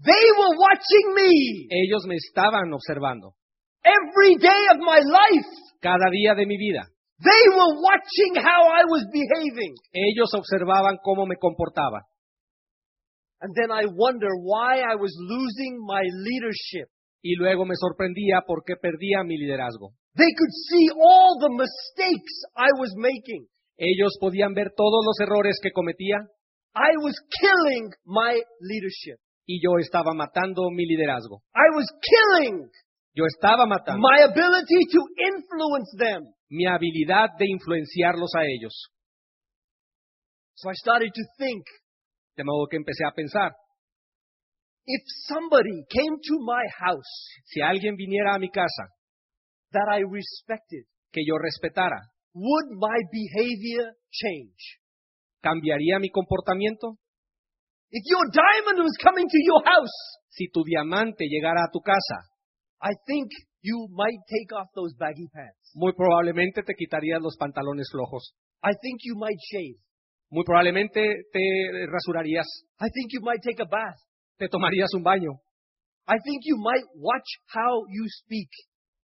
They 0.00 0.26
were 0.38 0.54
watching 0.56 1.06
me 1.14 1.66
Ellos 1.70 2.06
me 2.06 2.16
estaban 2.16 2.72
observando. 2.72 3.34
every 3.84 4.36
day 4.36 4.62
of 4.70 4.78
my 4.78 5.00
life. 5.00 5.48
Cada 5.80 6.10
día 6.10 6.34
de 6.34 6.46
mi 6.46 6.56
vida. 6.56 6.86
They 7.20 7.44
were 7.50 7.74
watching 7.82 8.34
how 8.36 8.62
I 8.70 8.84
was 8.86 9.04
behaving. 9.12 9.74
Ellos 9.92 10.30
observaban 10.34 10.98
cómo 11.02 11.26
me 11.26 11.34
comportaba. 11.36 12.02
And 13.40 13.54
then 13.54 13.70
I 13.70 13.86
wonder 13.86 14.28
why 14.42 14.80
I 14.82 14.94
was 14.96 15.14
losing 15.18 15.78
my 15.86 16.02
leadership. 16.02 16.88
Y 17.22 17.34
luego 17.36 17.64
me 17.64 17.74
sorprendía 17.76 18.42
por 18.46 18.62
qué 18.64 18.74
perdía 18.76 19.24
mi 19.24 19.36
liderazgo. 19.36 19.90
They 20.14 20.30
could 20.36 20.54
see 20.70 20.88
all 20.94 21.38
the 21.40 21.50
mistakes 21.50 22.34
I 22.56 22.70
was 22.78 22.92
making. 22.96 23.46
Ellos 23.76 24.16
podían 24.20 24.54
ver 24.54 24.70
todos 24.76 25.04
los 25.04 25.18
errores 25.20 25.58
que 25.62 25.70
cometía 25.72 26.18
I 26.74 26.94
was 27.02 27.14
killing 27.40 27.90
my 28.04 28.40
leadership. 28.60 29.18
Y 29.48 29.60
yo 29.64 29.78
estaba 29.80 30.12
matando 30.12 30.68
mi 30.70 30.84
liderazgo. 30.84 31.40
I 31.54 31.74
was 31.74 31.88
killing 32.04 32.68
Yo 33.14 33.24
estaba 33.24 33.64
matando 33.66 33.98
my 33.98 34.22
ability 34.22 34.78
to 34.92 35.00
influence 35.32 35.90
them. 35.98 36.22
mi 36.50 36.66
habilidad 36.66 37.30
de 37.38 37.46
influenciarlos 37.48 38.30
a 38.36 38.44
ellos. 38.44 38.74
So 40.54 40.70
I 40.70 40.74
started 40.74 41.10
to 41.12 41.22
think 41.38 41.64
De 42.36 42.44
modo 42.44 42.66
que 42.68 42.76
empecé 42.76 43.04
a 43.04 43.12
pensar, 43.12 43.50
if 44.86 45.02
somebody 45.26 45.82
came 45.88 46.14
to 46.22 46.34
my 46.44 46.64
house 46.78 47.12
si 47.46 47.60
alguien 47.60 47.96
viniera 47.96 48.34
a 48.34 48.38
mi 48.38 48.50
casa 48.50 48.84
that 49.72 49.88
I 49.90 50.02
respected, 50.04 50.84
que 51.10 51.22
yo 51.26 51.36
respetara, 51.38 51.98
would 52.34 52.68
my 52.76 52.98
behavior 53.10 53.94
change? 54.10 54.78
¿cambiaría 55.40 55.98
mi 55.98 56.10
comportamiento? 56.10 56.98
If 57.90 58.04
your 58.04 58.24
diamond 58.30 58.78
was 58.84 58.94
coming 59.02 59.26
to 59.26 59.38
your 59.44 59.62
house, 59.64 59.96
Si 60.28 60.46
tu 60.52 60.62
diamante 60.62 61.24
llegara 61.26 61.64
a 61.64 61.70
tu 61.72 61.80
casa, 61.80 62.18
I 62.80 62.92
think 63.06 63.30
you 63.62 63.88
might 63.90 64.20
take 64.28 64.52
off 64.54 64.68
those 64.74 64.94
baggy 64.98 65.26
pants. 65.32 65.72
muy 65.74 65.92
probablemente 65.94 66.62
te 66.62 66.74
quitarías 66.74 67.20
los 67.20 67.36
pantalones 67.36 67.88
flojos. 67.90 68.34
I 68.62 68.72
think 68.82 69.00
you 69.04 69.16
might 69.16 69.38
shave. 69.50 69.76
Muy 70.30 70.44
probablemente 70.44 71.00
te 71.32 71.40
rasurarías, 71.90 72.46
I 72.80 72.88
think 72.92 73.08
you 73.12 73.20
might 73.22 73.40
take 73.42 73.60
a 73.62 73.66
bath. 73.66 73.96
te 74.38 74.48
tomarías 74.48 74.92
un 74.94 75.02
baño, 75.02 75.40
I 76.06 76.18
think 76.22 76.42
you 76.44 76.56
might 76.58 76.84
watch 76.94 77.26
how 77.54 77.84
you 77.88 78.04
speak. 78.08 78.48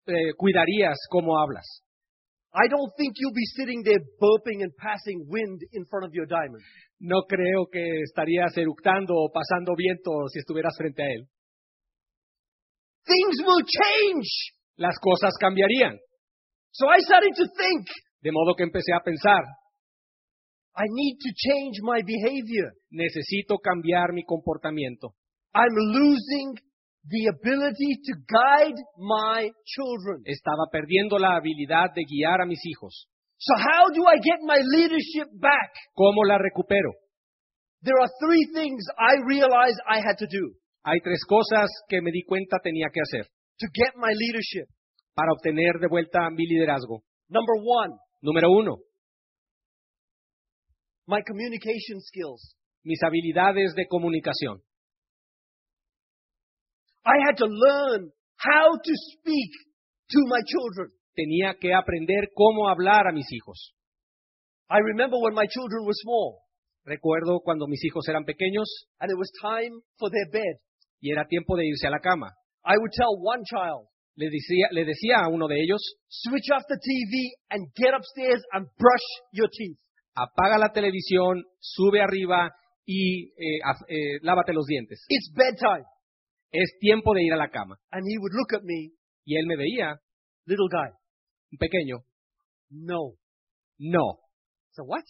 eh, 0.08 0.34
cuidarías 0.36 0.98
cómo 1.10 1.40
hablas. 1.40 1.66
I 2.54 2.68
don't 2.68 2.92
think 2.98 3.14
you'll 3.16 3.34
be 3.34 3.48
sitting 3.56 3.82
there 3.84 4.00
burping 4.20 4.62
and 4.62 4.76
passing 4.76 5.26
wind 5.28 5.62
in 5.72 5.86
front 5.86 6.06
of 6.06 6.12
your 6.14 6.26
diamond. 6.26 6.62
No 7.00 7.24
creo 7.24 7.68
que 7.72 8.02
estarías 8.04 8.56
eructando 8.58 9.16
o 9.16 9.32
pasando 9.32 9.74
viento 9.76 10.12
si 10.32 10.40
estuvieras 10.40 10.76
frente 10.78 11.02
a 11.02 11.06
él. 11.08 11.28
Things 13.06 13.38
will 13.46 13.64
change. 13.66 14.28
Las 14.78 14.96
cosas 15.02 15.34
cambiarían. 15.40 15.98
So 16.72 16.88
I 16.88 17.00
started 17.00 17.34
to 17.36 17.46
think, 17.58 17.88
De 18.22 18.32
modo 18.32 18.54
que 18.56 18.64
empecé 18.64 18.94
a 18.94 19.04
pensar, 19.04 19.42
I 20.76 20.86
need 20.88 21.18
to 21.20 21.30
change 21.36 21.80
my 21.84 22.02
behavior. 22.04 22.72
necesito 22.92 23.58
cambiar 23.60 24.14
mi 24.14 24.24
comportamiento. 24.24 25.16
I'm 25.54 25.74
losing 25.74 26.56
the 27.08 27.28
ability 27.34 27.98
to 28.06 28.14
guide 28.30 28.78
my 28.98 29.50
children. 29.66 30.22
Estaba 30.26 30.70
perdiendo 30.72 31.18
la 31.18 31.36
habilidad 31.36 31.94
de 31.96 32.04
guiar 32.06 32.42
a 32.42 32.46
mis 32.46 32.60
hijos. 32.66 33.08
So 33.38 33.56
how 33.58 33.90
do 33.90 34.04
I 34.08 34.18
get 34.22 34.40
my 34.44 34.60
leadership 34.78 35.30
back? 35.40 35.72
¿Cómo 35.96 36.24
la 36.24 36.38
recupero? 36.38 36.94
There 37.84 37.98
are 38.00 38.10
three 38.22 38.46
things 38.54 38.84
I 38.98 39.18
realized 39.28 39.80
I 39.90 39.98
had 40.06 40.18
to 40.20 40.28
do 40.28 40.54
Hay 40.84 41.00
tres 41.02 41.24
cosas 41.28 41.68
que 41.90 42.02
me 42.02 42.12
di 42.12 42.24
cuenta 42.24 42.58
tenía 42.64 42.88
que 42.94 43.02
hacer 43.02 43.26
to 43.60 43.68
get 43.74 43.94
my 43.96 44.14
leadership. 44.14 44.68
para 45.16 45.34
obtener 45.34 45.80
de 45.80 45.88
vuelta 45.88 46.30
mi 46.30 46.46
liderazgo. 46.48 47.02
Number 47.30 47.56
one, 47.64 47.98
Número 48.22 48.52
uno, 48.52 48.78
my 51.08 51.22
communication 51.24 52.00
skills. 52.02 52.56
mis 52.84 53.02
habilidades 53.04 53.74
de 53.76 53.86
comunicación. 53.88 54.62
I 57.06 57.18
had 57.26 57.38
to 57.38 57.46
learn 57.48 58.12
how 58.38 58.78
to 58.78 58.94
speak 59.14 59.52
to 60.12 60.20
my 60.28 60.42
children. 60.46 60.92
Tenía 61.16 61.56
que 61.60 61.74
aprender 61.74 62.30
cómo 62.34 62.70
hablar 62.70 63.08
a 63.08 63.12
mis 63.12 63.28
hijos. 63.32 63.74
I 64.70 64.80
remember 64.80 65.18
when 65.20 65.34
my 65.34 65.46
children 65.48 65.86
were 65.86 65.94
small 65.94 66.42
Recuerdo 66.86 67.42
cuando 67.44 67.68
mis 67.68 67.84
hijos 67.84 68.08
eran 68.08 68.26
pequeños 68.26 68.68
and 69.00 69.12
it 69.12 69.18
was 69.18 69.30
time 69.42 69.82
for 70.00 70.10
their 70.10 70.28
bed. 70.32 70.58
y 71.00 71.12
era 71.12 71.26
tiempo 71.28 71.56
de 71.56 71.66
irse 71.66 71.88
a 71.88 71.92
la 71.92 72.00
cama. 72.00 72.32
I 72.64 72.78
would 72.78 72.92
tell 72.92 73.18
one 73.20 73.44
child, 73.44 73.88
Le 74.16 74.30
decía, 74.30 74.68
le 74.72 74.86
decía 74.86 75.18
a 75.20 75.30
uno 75.30 75.48
de 75.48 75.56
ellos, 75.62 75.82
switch 76.10 76.50
off 76.54 76.64
the 76.68 76.78
TV 76.78 77.32
and 77.50 77.72
get 77.76 77.94
upstairs 77.94 78.42
and 78.52 78.68
brush 78.78 79.08
your 79.32 79.50
teeth. 79.50 79.78
apaga 80.16 80.58
la 80.60 80.70
televisión, 80.72 81.44
sube 81.60 82.02
arriba 82.02 82.52
y 82.86 83.30
eh, 83.30 83.60
eh, 83.88 84.20
lávate 84.22 84.54
los 84.54 84.66
dientes. 84.66 85.06
It's 85.10 85.32
bedtime. 85.34 85.86
Es 86.52 86.78
tiempo 86.80 87.14
de 87.14 87.24
ir 87.24 87.34
a 87.34 87.38
la 87.38 87.50
cama. 87.50 87.78
And 87.92 88.04
he 88.06 88.18
would 88.18 88.34
look 88.34 88.54
at 88.54 88.64
me, 88.64 88.92
Y 89.24 89.38
él 89.38 89.46
me 89.48 89.56
veía, 89.56 89.96
little 90.46 90.68
guy, 90.70 90.90
un 91.52 91.58
pequeño, 91.58 92.04
no. 92.70 93.16
no. 93.78 94.20
So 94.72 94.84
what? 94.84 95.04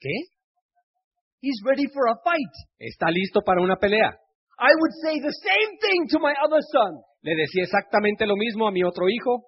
¿Qué? 0.00 0.12
He's 1.40 1.60
ready 1.64 1.86
for 1.92 2.08
a 2.08 2.16
fight. 2.24 2.54
¿Está 2.78 3.10
listo 3.10 3.40
para 3.42 3.60
una 3.62 3.76
pelea? 3.76 4.16
I 4.58 4.72
would 4.72 4.94
say 5.04 5.20
the 5.20 5.32
same 5.32 5.78
thing 5.80 6.08
to 6.12 6.18
my 6.18 6.32
other 6.44 6.60
son. 6.72 6.96
Le 7.22 7.36
decía 7.36 7.64
exactamente 7.64 8.26
lo 8.26 8.36
mismo 8.36 8.66
a 8.66 8.72
mi 8.72 8.82
otro 8.82 9.08
hijo. 9.08 9.44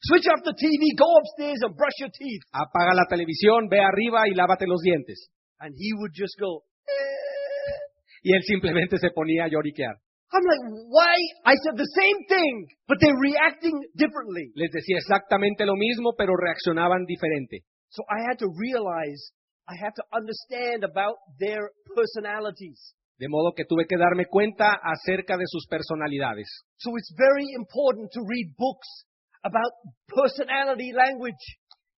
Switch 0.00 0.26
off 0.26 0.42
the 0.42 0.54
TV, 0.56 0.96
go 0.96 1.06
upstairs 1.20 1.60
and 1.62 1.76
brush 1.76 1.94
your 2.00 2.10
teeth. 2.10 2.42
Apaga 2.50 2.94
la 2.94 3.06
televisión, 3.08 3.68
ve 3.68 3.80
arriba 3.80 4.26
y 4.26 4.34
lávate 4.34 4.66
los 4.66 4.80
dientes. 4.80 5.30
And 5.60 5.74
he 5.78 5.92
would 5.94 6.12
just 6.16 6.34
go, 6.40 6.64
"Eh." 6.88 8.22
Y 8.22 8.34
él 8.34 8.42
simplemente 8.42 8.98
se 8.98 9.10
ponía 9.10 9.44
a 9.44 9.48
lloriquear. 9.48 9.96
I'm 10.32 10.44
like, 10.48 10.64
why? 10.88 11.14
I 11.44 11.54
said 11.60 11.76
the 11.76 11.92
same 11.92 12.18
thing, 12.24 12.66
but 12.88 12.96
they're 13.00 13.20
reacting 13.20 13.76
differently. 13.94 14.52
Les 14.56 14.72
decía 14.72 14.96
exactamente 14.96 15.66
lo 15.66 15.76
mismo, 15.76 16.14
pero 16.16 16.32
reaccionaban 16.36 17.04
diferente. 17.04 17.64
So 17.90 18.02
I 18.08 18.24
had 18.24 18.38
to 18.38 18.48
realize, 18.48 19.20
I 19.68 19.76
had 19.76 19.92
to 19.96 20.04
understand 20.10 20.84
about 20.84 21.20
their 21.38 21.68
personalities. 21.94 22.80
De 23.18 23.28
modo 23.28 23.52
que 23.52 23.66
tuve 23.66 23.86
que 23.86 23.98
darme 23.98 24.24
cuenta 24.24 24.72
acerca 24.82 25.36
de 25.36 25.44
sus 25.46 25.66
personalidades. 25.68 26.48
So 26.78 26.96
it's 26.96 27.12
very 27.16 27.52
important 27.54 28.10
to 28.12 28.20
read 28.26 28.56
books 28.56 28.88
about 29.44 29.72
personality 30.08 30.92
language. 30.96 31.44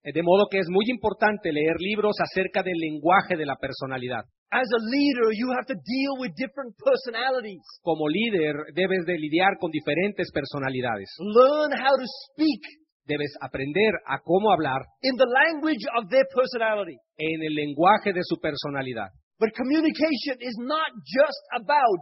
Eh, 0.05 0.13
De 0.13 0.21
modo 0.21 0.45
que 0.49 0.59
es 0.59 0.67
muy 0.69 0.85
importante 0.87 1.51
leer 1.51 1.75
libros 1.79 2.15
acerca 2.21 2.61
del 2.61 2.77
lenguaje 2.77 3.35
de 3.35 3.45
la 3.45 3.55
personalidad. 3.57 4.21
As 4.51 4.69
a 4.69 4.81
leader, 4.93 5.33
you 5.33 5.49
have 5.51 5.65
to 5.65 5.73
deal 5.73 6.13
with 6.21 6.31
different 6.37 6.77
personalities. 6.77 7.65
Como 7.81 8.07
líder 8.07 8.53
debes 8.75 9.03
de 9.05 9.17
lidiar 9.17 9.57
con 9.59 9.71
diferentes 9.71 10.29
personalidades. 10.31 11.09
Learn 11.19 11.73
how 11.73 11.93
to 11.97 12.05
speak 12.31 12.61
Debes 13.07 13.33
aprender 13.39 13.93
a 14.07 14.17
cómo 14.23 14.51
hablar 14.51 14.81
in 15.01 15.15
the 15.17 15.25
language 15.29 15.85
of 15.97 16.09
their 16.09 16.25
personality. 16.33 16.97
en 17.17 17.41
el 17.43 17.53
lenguaje 17.53 18.13
de 18.13 18.21
su 18.23 18.37
personalidad. 18.41 19.09
But 19.37 19.53
communication 19.53 20.37
is 20.41 20.55
not 20.57 20.89
just 21.05 21.41
about 21.53 22.01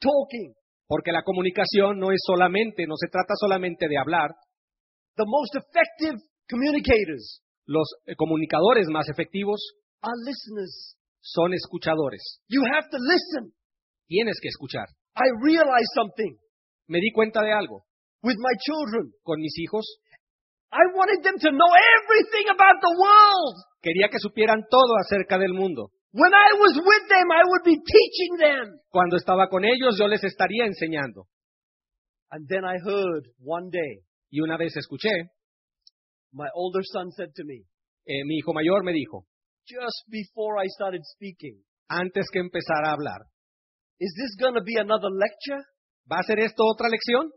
talking. 0.00 0.52
Porque 0.86 1.12
la 1.12 1.22
comunicación 1.22 1.98
no 1.98 2.10
es 2.12 2.20
solamente, 2.26 2.86
no 2.86 2.96
se 2.96 3.08
trata 3.08 3.34
solamente 3.36 3.86
de 3.88 3.96
hablar. 3.98 4.30
The 5.16 5.24
most 5.26 5.54
effective 5.56 6.18
communicators 6.50 7.42
Los 7.66 7.86
eh, 8.06 8.14
comunicadores 8.16 8.86
más 8.90 9.08
efectivos 9.08 9.60
are 10.02 10.16
listeners. 10.26 10.96
son 11.20 11.52
escuchadores. 11.54 12.40
You 12.48 12.62
have 12.64 12.88
to 12.90 12.98
listen. 12.98 13.52
Tienes 14.08 14.38
que 14.40 14.48
escuchar. 14.48 14.88
I 15.16 15.28
realized 15.44 15.92
something 15.94 16.36
Me 16.88 16.98
di 17.00 17.12
cuenta 17.12 17.42
de 17.42 17.52
algo 17.52 17.84
with 18.22 18.36
my 18.38 18.54
children. 18.66 19.12
con 19.22 19.40
mis 19.40 19.56
hijos. 19.58 19.84
I 20.72 20.82
wanted 20.94 21.22
them 21.22 21.36
to 21.38 21.50
know 21.50 21.70
everything 21.98 22.46
about 22.50 22.78
the 22.80 22.92
world. 22.98 23.54
Quería 23.82 24.08
que 24.10 24.18
supieran 24.18 24.62
todo 24.70 24.94
acerca 25.04 25.38
del 25.38 25.52
mundo. 25.54 25.90
When 26.12 26.32
I 26.32 26.58
was 26.58 26.74
with 26.76 27.08
them, 27.08 27.30
I 27.30 27.42
would 27.46 27.64
be 27.64 27.76
teaching 27.76 28.36
them. 28.38 28.78
Cuando 28.90 29.16
estaba 29.16 29.48
con 29.48 29.64
ellos 29.64 29.96
yo 29.98 30.06
les 30.08 30.22
estaría 30.24 30.64
enseñando. 30.66 31.26
And 32.30 32.46
then 32.48 32.64
I 32.64 32.78
heard 32.84 33.26
one 33.44 33.70
day, 33.70 34.02
Y 34.30 34.40
una 34.40 34.56
vez 34.56 34.76
escuché, 34.76 35.10
my 36.32 36.48
older 36.54 36.82
son 36.82 37.10
said 37.12 37.34
to 37.34 37.44
me, 37.44 37.64
eh, 38.06 38.24
mi 38.24 38.38
hijo 38.38 38.52
mayor 38.52 38.82
me 38.82 38.92
dijo, 38.92 39.24
just 39.66 40.04
before 40.10 40.58
I 40.58 40.66
started 40.68 41.02
speaking, 41.04 41.62
antes 41.88 42.28
que 42.32 42.40
empezara 42.40 42.88
a 42.88 42.92
hablar, 42.92 43.20
is 43.98 44.14
this 44.16 44.36
going 44.40 44.54
to 44.54 44.62
be 44.62 44.76
another 44.76 45.10
lecture? 45.10 45.62
¿va 46.10 46.18
a 46.18 46.22
ser 46.24 46.40
esto 46.40 46.64
otra 46.64 46.88
lección? 46.88 47.30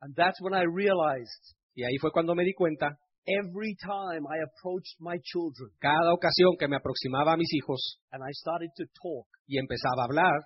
And 0.00 0.14
that's 0.16 0.40
when 0.40 0.54
I 0.54 0.64
realized 0.64 1.56
Y 1.74 1.84
ahí 1.84 1.98
fue 2.00 2.10
cuando 2.10 2.34
me 2.34 2.44
di 2.44 2.52
cuenta, 2.52 2.98
every 3.26 3.76
time 3.76 4.26
I 4.26 4.42
approached 4.42 4.96
my 4.98 5.18
children 5.22 5.70
cada 5.78 6.12
ocasión 6.12 6.56
que 6.58 6.68
me 6.68 6.76
aproximaba 6.76 7.34
a 7.34 7.36
mis 7.36 7.52
hijos 7.54 8.00
and 8.10 8.22
I 8.22 8.32
started 8.32 8.70
to 8.76 8.84
talk, 9.00 9.26
y 9.46 9.58
empezaba 9.58 10.02
a 10.02 10.06
hablar, 10.06 10.40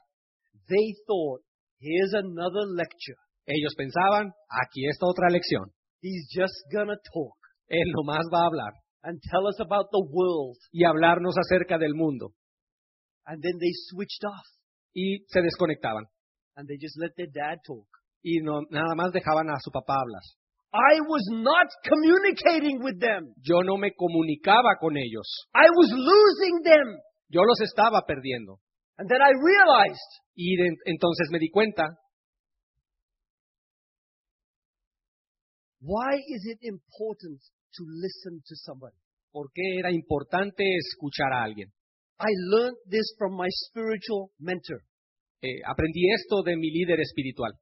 they 0.69 0.95
thought, 1.07 1.43
here's 1.81 2.15
another 2.15 2.67
lecture. 2.75 3.17
ellos 3.47 3.75
pensaban, 3.77 4.33
aquí 4.49 4.87
está 4.89 5.07
otra 5.07 5.29
lección. 5.31 5.71
He's 6.05 6.29
just 6.29 6.53
to 6.71 6.85
talk 6.85 7.37
Él 7.73 7.89
nomás 7.97 8.29
va 8.31 8.43
a 8.45 8.47
hablar 8.53 8.73
and 9.05 9.19
tell 9.33 9.47
us 9.49 9.57
about 9.59 9.89
the 9.91 10.05
world. 10.13 10.57
y 10.71 10.85
hablarnos 10.85 11.35
acerca 11.39 11.79
del 11.79 11.95
mundo. 11.95 12.33
And 13.27 13.41
then 13.43 13.57
they 13.59 13.73
switched 13.89 14.23
off 14.29 14.45
Y 14.95 15.25
se 15.29 15.41
desconectaban. 15.41 16.05
and 16.57 16.69
they 16.69 16.77
just 16.77 16.99
let 17.01 17.17
their 17.17 17.33
dad 17.33 17.59
talk. 17.67 17.89
Y 18.23 18.41
no, 18.43 18.61
nada 18.71 18.95
más 18.95 19.13
dejaban 19.13 19.49
a 19.49 19.57
su 19.65 19.71
papá 19.73 19.95
hablar. 19.97 20.23
I 20.75 21.01
was 21.09 21.25
not 21.31 21.69
communicating 21.89 22.83
with 22.83 23.01
them. 23.01 23.33
Yo 23.43 23.63
no 23.63 23.77
me 23.79 23.93
comunicaba 23.97 24.77
con 24.81 24.97
ellos. 24.97 25.27
I 25.55 25.69
was 25.73 25.89
losing 25.91 26.63
them. 26.65 26.99
Yo 27.31 27.41
los 27.45 27.61
estaba 27.63 28.03
perdiendo. 28.07 28.59
And 28.99 29.09
then 29.09 29.23
I 29.23 29.33
realized 29.33 30.11
Y 30.37 30.57
de- 30.57 30.77
entonces 30.87 31.29
me 31.31 31.39
di 31.39 31.49
cuenta, 31.51 31.89
why 35.85 36.15
is 36.17 36.43
it 36.47 36.59
important 36.63 37.41
to 37.77 37.83
listen 38.03 38.41
to 38.47 38.55
somebody? 38.65 38.97
¿por 39.35 39.51
qué 39.53 39.79
era 39.79 39.91
importante 39.91 40.63
escuchar 40.77 41.33
a 41.33 41.43
alguien? 41.43 41.69
I 42.21 42.31
learned 42.51 42.79
this 42.89 43.15
from 43.19 43.37
my 43.37 43.49
spiritual 43.51 44.31
mentor. 44.39 44.81
Eh, 45.43 45.61
aprendí 45.67 46.09
esto 46.15 46.43
de 46.43 46.57
mi 46.57 46.71
líder 46.71 47.01
espiritual. 47.01 47.53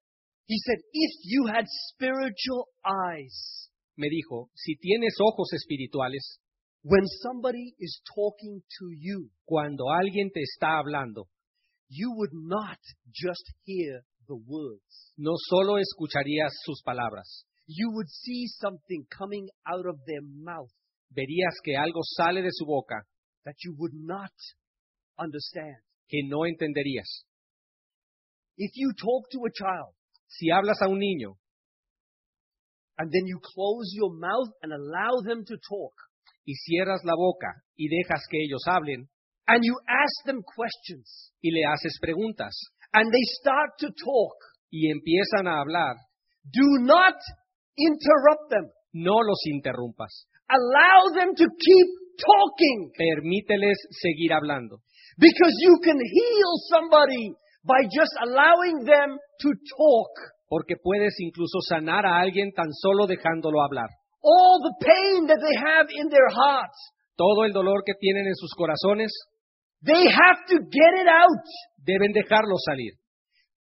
He 0.46 0.58
said, 0.58 0.78
if 0.92 1.12
you 1.24 1.46
had 1.46 1.64
spiritual 1.88 2.68
eyes, 2.84 3.70
Me 3.96 4.08
dijo, 4.08 4.50
si 4.54 4.76
tienes 4.76 5.14
ojos 5.20 5.52
espirituales, 5.52 6.38
when 6.82 7.06
somebody 7.22 7.74
is 7.78 8.02
talking 8.14 8.62
to 8.78 8.86
you, 8.90 9.30
cuando 9.44 9.90
alguien 9.90 10.30
te 10.30 10.40
está 10.40 10.78
hablando, 10.78 11.28
you 11.88 12.10
would 12.16 12.32
not 12.32 12.78
just 13.12 13.44
hear 13.64 14.02
the 14.28 14.36
words. 14.46 15.12
no 15.16 15.32
solo 15.36 15.78
escucharías 15.78 16.52
sus 16.64 16.82
palabras, 16.82 17.46
You 17.74 17.90
would 17.94 18.08
see 18.08 18.46
something 18.60 19.06
coming 19.10 19.48
out 19.66 19.86
of 19.86 19.96
their 20.06 20.22
mouth 20.22 20.70
verías 21.10 21.60
que 21.64 21.76
algo 21.76 22.02
sale 22.02 22.42
de 22.42 22.50
su 22.50 22.64
boca 22.66 23.02
that 23.44 23.56
you 23.64 23.74
would 23.78 23.94
not 23.94 24.32
understand. 25.18 25.76
que 26.08 26.22
no 26.28 26.44
entenderías. 26.44 27.24
If 28.56 28.72
you 28.74 28.92
talk 28.92 29.30
to 29.30 29.38
a 29.46 29.52
child 29.52 29.94
Si 30.32 30.48
hablas 30.48 30.80
a 30.80 30.88
un 30.88 30.98
niño 30.98 31.36
and 32.98 33.10
then 33.10 33.26
you 33.26 33.38
close 33.40 33.92
your 33.94 34.12
mouth 34.12 34.52
and 34.62 34.72
allow 34.72 35.20
them 35.24 35.44
to 35.44 35.56
talk, 35.56 35.94
y 36.46 36.54
cierras 36.54 37.00
la 37.04 37.14
boca 37.16 37.48
y 37.76 37.88
dejas 37.88 38.26
que 38.30 38.38
ellos 38.42 38.62
hablen 38.66 39.08
and 39.48 39.64
you 39.64 39.76
ask 39.88 40.24
them 40.24 40.42
questions, 40.42 41.32
y 41.42 41.50
le 41.50 41.64
haces 41.68 41.98
preguntas 42.00 42.54
and 42.94 43.10
they 43.12 43.24
start 43.40 43.70
to 43.78 43.88
talk, 43.88 44.36
y 44.70 44.90
empiezan 44.90 45.46
a 45.46 45.60
hablar, 45.60 45.96
do 46.44 46.66
not 46.80 47.16
interrupt 47.76 48.50
them. 48.50 48.64
no 48.92 49.20
los 49.22 49.40
interrumpas. 49.46 50.26
Allow 50.48 51.14
them 51.16 51.34
to 51.34 51.46
keep 51.48 51.88
talking 52.20 52.92
Permíteles 52.98 53.78
seguir 53.90 54.32
hablando, 54.32 54.78
because 55.18 55.54
you 55.64 55.78
can 55.82 55.96
heal 55.98 56.52
somebody 56.70 57.32
by 57.64 57.80
just 57.88 58.12
allowing 58.20 58.84
them 58.84 59.16
to 59.40 59.48
talk. 59.78 60.12
porque 60.48 60.76
puedes 60.76 61.14
incluso 61.20 61.60
sanar 61.66 62.04
a 62.04 62.20
alguien 62.20 62.52
tan 62.52 62.68
solo 62.72 63.06
dejándolo 63.06 63.62
hablar. 63.62 63.88
All 64.22 64.60
the 64.62 64.76
pain 64.84 65.26
that 65.26 65.40
they 65.40 65.56
have 65.56 65.86
in 65.90 66.08
their 66.10 66.28
hearts, 66.28 66.78
Todo 67.16 67.44
el 67.44 67.52
dolor 67.52 67.82
que 67.84 67.94
tienen 67.98 68.26
en 68.26 68.34
sus 68.34 68.52
corazones 68.56 69.12
they 69.84 70.04
have 70.08 70.38
to 70.48 70.56
get 70.70 70.92
it 71.02 71.08
out. 71.08 71.44
deben 71.84 72.12
dejarlo 72.12 72.56
salir 72.64 72.92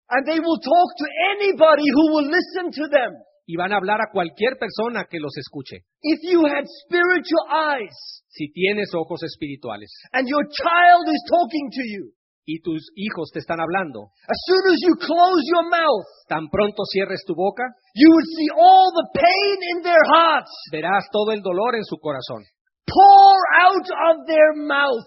And 0.10 0.26
they 0.28 0.40
will 0.40 0.60
talk 0.60 0.90
to 1.00 1.06
anybody 1.36 1.88
who 1.88 2.12
will 2.14 2.28
listen 2.28 2.70
to 2.72 2.88
them. 2.92 3.12
Y 3.46 3.56
van 3.56 3.74
a 3.74 3.78
hablar 3.78 4.00
a 4.02 4.12
cualquier 4.12 4.58
persona 4.58 5.06
que 5.10 5.20
los 5.20 5.36
escuche. 5.38 5.86
If 6.02 6.20
you 6.24 6.46
had 6.46 6.66
spiritual 6.86 7.46
eyes 7.50 8.22
Si 8.32 8.52
tienes 8.54 8.94
ojos 8.96 9.24
espirituales 9.24 9.92
and 10.14 10.28
your 10.28 10.48
child 10.48 11.04
is 11.08 11.22
talking 11.28 11.70
to 11.72 11.84
you, 11.84 12.14
y 12.46 12.62
tus 12.64 12.90
hijos 12.96 13.30
te 13.32 13.40
están 13.40 13.60
hablando, 13.60 14.12
as 14.24 14.40
soon 14.48 14.72
as 14.72 14.80
you 14.82 14.96
close 14.96 15.44
your 15.52 15.70
mouth, 15.70 16.08
tan 16.28 16.48
pronto 16.50 16.84
cierres 16.92 17.24
tu 17.28 17.36
boca, 17.36 17.64
you 17.94 18.10
would 18.10 18.30
see 18.38 18.50
all 18.56 18.90
the 18.96 19.20
pain 19.20 19.58
in 19.76 19.84
their 19.84 20.04
hearts 20.16 20.52
verás 20.72 21.04
todo 21.12 21.34
el 21.34 21.42
dolor 21.42 21.76
en 21.76 21.84
su 21.84 21.98
corazón, 21.98 22.42
pour 22.88 23.38
out 23.68 23.88
of 24.10 24.26
their 24.28 24.56
mouth. 24.56 25.06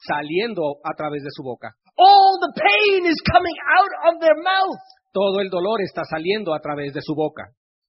saliendo 0.00 0.78
a 0.84 0.94
través 0.96 1.22
de 1.22 1.30
su 1.30 1.42
boca. 1.42 1.74
All 1.96 2.38
the 2.40 2.52
pain 2.54 3.06
is 3.06 3.18
coming 3.30 3.56
out 3.76 4.14
of 4.14 4.20
their 4.20 4.36
mouth. 4.36 4.78
Todo 5.12 5.40
el 5.40 5.48
dolor 5.50 5.80
está 5.82 6.02
saliendo 6.04 6.54
a 6.54 6.60
través 6.60 6.92
de 6.92 7.00
su 7.02 7.14
boca. 7.14 7.44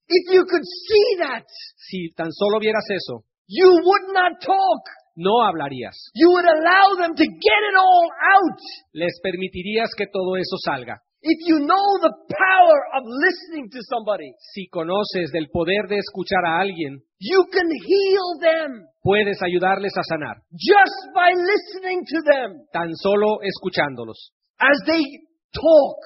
If 0.08 0.34
you 0.34 0.44
could 0.46 0.64
see 0.64 1.18
that, 1.20 1.46
Si 1.76 2.12
tan 2.16 2.32
solo 2.32 2.60
vieras 2.60 2.86
eso, 2.90 3.24
you 3.48 3.68
would 3.70 4.14
not 4.14 4.40
talk. 4.42 4.84
no 5.16 5.44
hablarías. 5.44 6.12
You 6.16 6.30
would 6.32 6.46
allow 6.48 6.96
them 6.96 7.14
to 7.14 7.24
get 7.26 7.62
it 7.70 7.76
all 7.78 8.08
out. 8.40 8.60
Les 8.94 9.20
permitirías 9.22 9.90
que 9.98 10.08
todo 10.08 10.38
eso 10.38 10.56
salga. 10.64 11.02
If 11.22 11.38
you 11.46 11.60
know 11.60 11.88
the 12.00 12.14
power 12.32 12.80
of 12.96 13.04
listening 13.06 13.70
to 13.72 13.80
somebody, 13.90 14.32
Si 14.54 14.70
conoces 14.70 15.32
del 15.34 15.50
poder 15.52 15.88
de 15.90 15.98
escuchar 15.98 16.46
a 16.46 16.62
alguien, 16.62 17.04
you 17.20 17.44
can 17.52 17.68
heal 17.70 18.40
them 18.40 18.86
puedes 19.04 19.42
ayudarles 19.44 19.92
a 19.98 20.04
sanar, 20.04 20.38
just 20.54 21.14
by 21.14 21.34
listening 21.36 22.00
to 22.06 22.22
them 22.24 22.62
tan 22.72 22.96
solo 22.96 23.40
escuchándolos. 23.44 24.32
as 24.60 24.78
they 24.88 25.04
talk 25.52 25.98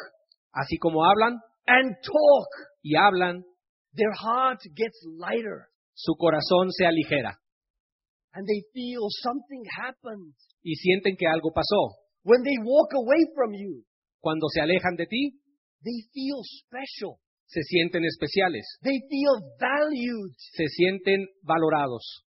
Así 0.54 0.78
como 0.78 1.04
hablan 1.06 1.40
and 1.68 1.96
talk. 2.04 2.50
y 2.84 2.96
hablan, 2.96 3.44
Their 3.96 4.12
heart 4.14 4.60
gets 4.76 4.98
lighter 5.18 5.68
su 5.96 6.14
corazón 6.16 6.72
se 6.72 6.86
aligera 6.86 7.38
and 8.34 8.48
they 8.48 8.62
feel 8.74 9.06
something 9.22 9.64
happened. 9.78 10.34
y 10.64 10.76
sienten 10.76 11.16
que 11.18 11.28
algo 11.28 11.52
pasó. 11.54 11.98
When 12.24 12.42
they 12.44 12.58
walk 12.64 12.94
away 12.94 13.26
from 13.36 13.52
you, 13.54 13.84
Cuando 14.22 14.48
se 14.54 14.62
alejan 14.62 14.96
de 14.96 15.06
ti, 15.06 15.40
they 15.84 16.02
feel 16.14 16.42
special. 16.64 17.20
se 17.46 17.62
sienten 17.64 18.04
especiales, 18.06 18.66
They 18.82 19.00
feel 19.10 19.42
valued. 19.60 20.34
se 20.38 20.66
sienten 20.68 21.28
valorados. 21.44 22.24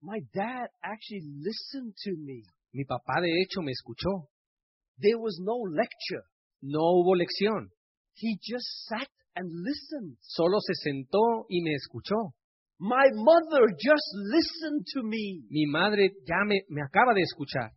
My 0.00 0.20
dad 0.32 0.68
actually 0.82 1.22
listened 1.44 1.94
to 2.04 2.10
me. 2.18 2.42
Mi 2.72 2.84
papá 2.84 3.20
de 3.20 3.28
hecho 3.42 3.60
me 3.62 3.72
escuchó. 3.72 4.28
There 4.98 5.16
was 5.18 5.38
no 5.42 5.54
lecture. 5.70 6.24
No 6.62 6.80
hubo 6.80 7.14
lección, 7.14 7.70
He 8.14 8.36
just 8.40 8.66
sat 8.88 9.08
and 9.34 9.48
listened. 9.64 10.16
solo 10.20 10.58
se 10.60 10.74
sentó 10.74 11.46
y 11.48 11.60
me 11.62 11.72
escuchó. 11.74 12.34
My 12.78 13.06
mother 13.14 13.68
just 13.78 14.08
listened 14.32 14.84
to 14.94 15.02
me. 15.02 15.42
Mi 15.50 15.66
madre 15.66 16.10
ya 16.26 16.44
me, 16.46 16.62
me 16.68 16.82
acaba 16.82 17.14
de 17.14 17.22
escuchar. 17.22 17.70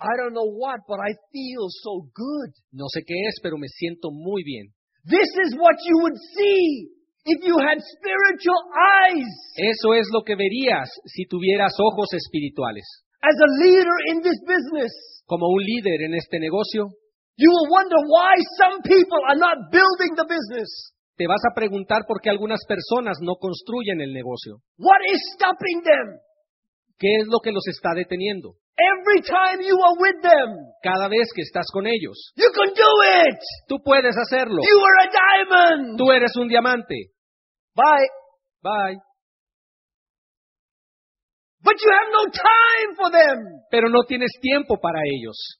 I 0.00 0.12
don't 0.20 0.32
know 0.34 0.48
what, 0.48 0.80
but 0.88 0.98
I 1.00 1.12
feel 1.32 1.66
so 1.82 2.08
good. 2.14 2.50
No 2.72 2.84
sé 2.92 3.02
qué 3.06 3.14
es, 3.28 3.40
pero 3.42 3.56
me 3.58 3.68
siento 3.68 4.10
muy 4.12 4.42
bien. 4.44 4.72
This 5.04 5.28
is 5.46 5.56
what 5.56 5.76
you 5.84 5.96
would 6.02 6.16
see 6.36 6.88
if 7.24 7.44
you 7.44 7.56
had 7.58 7.78
spiritual 7.80 8.60
eyes. 8.76 9.32
Eso 9.56 9.94
es 9.94 10.06
lo 10.12 10.22
que 10.24 10.36
verías 10.36 10.88
si 11.06 11.24
tuvieras 11.26 11.72
ojos 11.78 12.12
espirituales. 12.12 12.84
As 13.22 13.34
a 13.34 13.64
leader 13.64 13.96
in 14.12 14.20
this 14.22 14.40
business, 14.46 14.92
Como 15.26 15.48
un 15.48 15.62
líder 15.62 16.02
en 16.02 16.14
este 16.14 16.38
negocio, 16.38 16.90
you 17.36 17.50
will 17.50 17.68
wonder 17.70 17.96
why 18.08 18.34
some 18.58 18.80
people 18.82 19.20
are 19.28 19.36
not 19.38 19.70
building 19.70 20.12
the 20.16 20.24
business. 20.28 20.92
te 21.16 21.26
vas 21.26 21.40
a 21.50 21.54
preguntar 21.54 22.04
por 22.06 22.20
qué 22.20 22.28
algunas 22.30 22.60
personas 22.68 23.18
no 23.22 23.36
construyen 23.40 24.00
el 24.00 24.12
negocio. 24.12 24.60
What 24.78 25.00
is 25.12 25.20
stopping 25.34 25.82
them? 25.82 26.20
¿Qué 26.98 27.08
es 27.20 27.26
lo 27.28 27.40
que 27.40 27.52
los 27.52 27.66
está 27.68 27.90
deteniendo? 27.94 28.54
Every 28.76 29.22
time 29.22 29.64
you 29.64 29.76
are 29.80 29.96
with 29.98 30.20
them, 30.20 30.50
Cada 30.82 31.08
vez 31.08 31.28
que 31.34 31.40
estás 31.42 31.64
con 31.72 31.86
ellos, 31.86 32.32
you 32.36 32.48
can 32.52 32.68
do 32.74 32.92
it. 33.24 33.38
tú 33.68 33.76
puedes 33.82 34.14
hacerlo. 34.16 34.60
You 34.60 34.78
are 34.84 35.08
a 35.08 35.10
diamond. 35.10 35.98
Tú 35.98 36.12
eres 36.12 36.32
un 36.36 36.48
diamante. 36.48 37.12
Bye. 37.74 38.08
Bye. 38.62 38.98
But 41.62 41.76
you 41.82 41.90
have 41.90 42.10
no 42.12 42.24
time 42.30 42.94
for 42.96 43.10
them. 43.10 43.38
Pero 43.70 43.88
no 43.88 44.04
tienes 44.04 44.30
tiempo 44.40 44.76
para 44.80 45.00
ellos. 45.04 45.58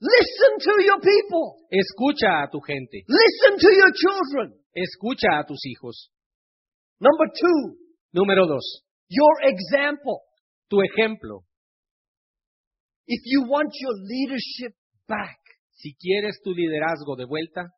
Listen 0.00 0.58
to 0.60 0.82
your 0.84 1.00
people. 1.00 1.56
Escucha 1.72 2.42
a 2.44 2.48
tu 2.50 2.60
gente. 2.66 3.04
Listen 3.08 3.58
to 3.58 3.70
your 3.72 3.92
children. 3.94 4.58
Escucha 4.74 5.40
a 5.40 5.44
tus 5.44 5.60
hijos. 5.64 6.10
Number 7.00 7.26
two, 7.32 7.76
Número 8.14 8.46
dos, 8.46 8.84
your 9.08 9.34
example. 9.44 10.20
tu 10.68 10.78
ejemplo. 10.82 11.44
If 13.06 13.20
you 13.24 13.44
want 13.48 13.70
your 13.80 13.94
leadership 13.94 14.74
back, 15.08 15.38
Si 15.78 15.94
quieres 15.94 16.40
tu 16.42 16.52
liderazgo 16.54 17.16
de 17.16 17.24
vuelta, 17.26 17.68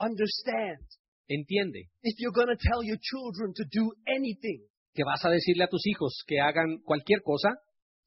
understand. 0.00 0.80
entiende 1.28 1.88
If 2.02 2.16
you're 2.18 2.32
going 2.32 2.48
to 2.48 2.56
tell 2.58 2.82
your 2.82 2.98
children 3.00 3.52
to 3.54 3.64
do 3.70 3.92
anything, 4.08 4.66
que 4.94 5.04
vas 5.04 5.24
a 5.24 5.30
decirle 5.30 5.64
a 5.64 5.68
tus 5.68 5.86
hijos 5.86 6.24
que 6.26 6.40
hagan 6.40 6.78
cualquier 6.84 7.20
cosa, 7.22 7.50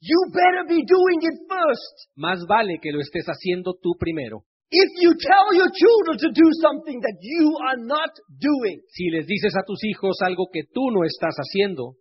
you 0.04 0.20
better 0.36 0.68
be 0.68 0.84
doing 0.84 1.20
it 1.24 1.38
first. 1.48 1.96
más 2.16 2.40
vale 2.48 2.80
que 2.82 2.92
lo 2.92 3.00
estés 3.00 3.26
haciendo 3.26 3.74
tú 3.82 3.96
primero. 3.98 4.44
If 4.76 4.90
you 5.04 5.14
tell 5.16 5.48
your 5.56 5.70
children 5.72 6.18
to 6.18 6.30
do 6.34 6.48
something 6.66 7.00
that 7.00 7.18
you 7.22 7.46
are 7.70 7.78
not 7.80 8.10
doing, 8.28 8.82
Si 8.90 9.10
les 9.12 9.26
dices 9.28 9.54
a 9.56 9.64
tus 9.66 9.80
hijos 9.86 10.18
algo 10.22 10.48
que 10.52 10.64
tú 10.74 10.90
no 10.92 11.04
estás 11.06 11.36
haciendo, 11.38 11.94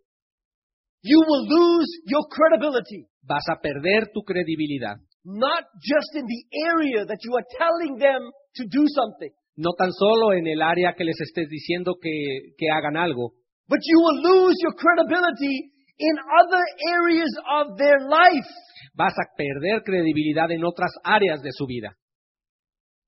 you 1.03 1.19
will 1.19 1.45
lose 1.47 1.87
your 2.05 2.23
credibility. 2.29 3.07
vas 3.23 3.43
a 3.49 3.59
perder 3.61 4.09
tu 4.13 4.21
credibilidad. 4.23 4.97
Not 5.23 5.63
just 5.79 6.11
in 6.15 6.25
the 6.25 6.41
area 6.75 7.05
that 7.05 7.19
you 7.23 7.35
are 7.37 7.45
telling 7.57 7.97
them 7.97 8.21
to 8.55 8.63
do 8.67 8.83
something, 8.89 9.31
No 9.55 9.69
tan 9.77 9.91
solo 9.93 10.33
en 10.33 10.47
el 10.47 10.61
área 10.63 10.93
que 10.97 11.03
les 11.05 11.19
estés 11.21 11.47
diciendo 11.47 11.93
que, 12.01 12.55
que 12.57 12.65
hagan 12.73 12.97
algo, 12.97 13.33
but 13.69 13.79
you 13.85 13.99
will 14.01 14.19
lose 14.33 14.55
your 14.63 14.73
credibility 14.75 15.71
in 15.97 16.15
other 16.41 16.63
areas 16.93 17.31
of 17.59 17.77
their 17.77 17.99
life. 17.99 18.49
vas 18.95 19.13
a 19.13 19.27
perder 19.37 19.83
credibilidad 19.83 20.49
en 20.51 20.63
otras 20.63 20.91
áreas 21.03 21.41
de 21.41 21.51
su 21.51 21.65
vida 21.65 21.95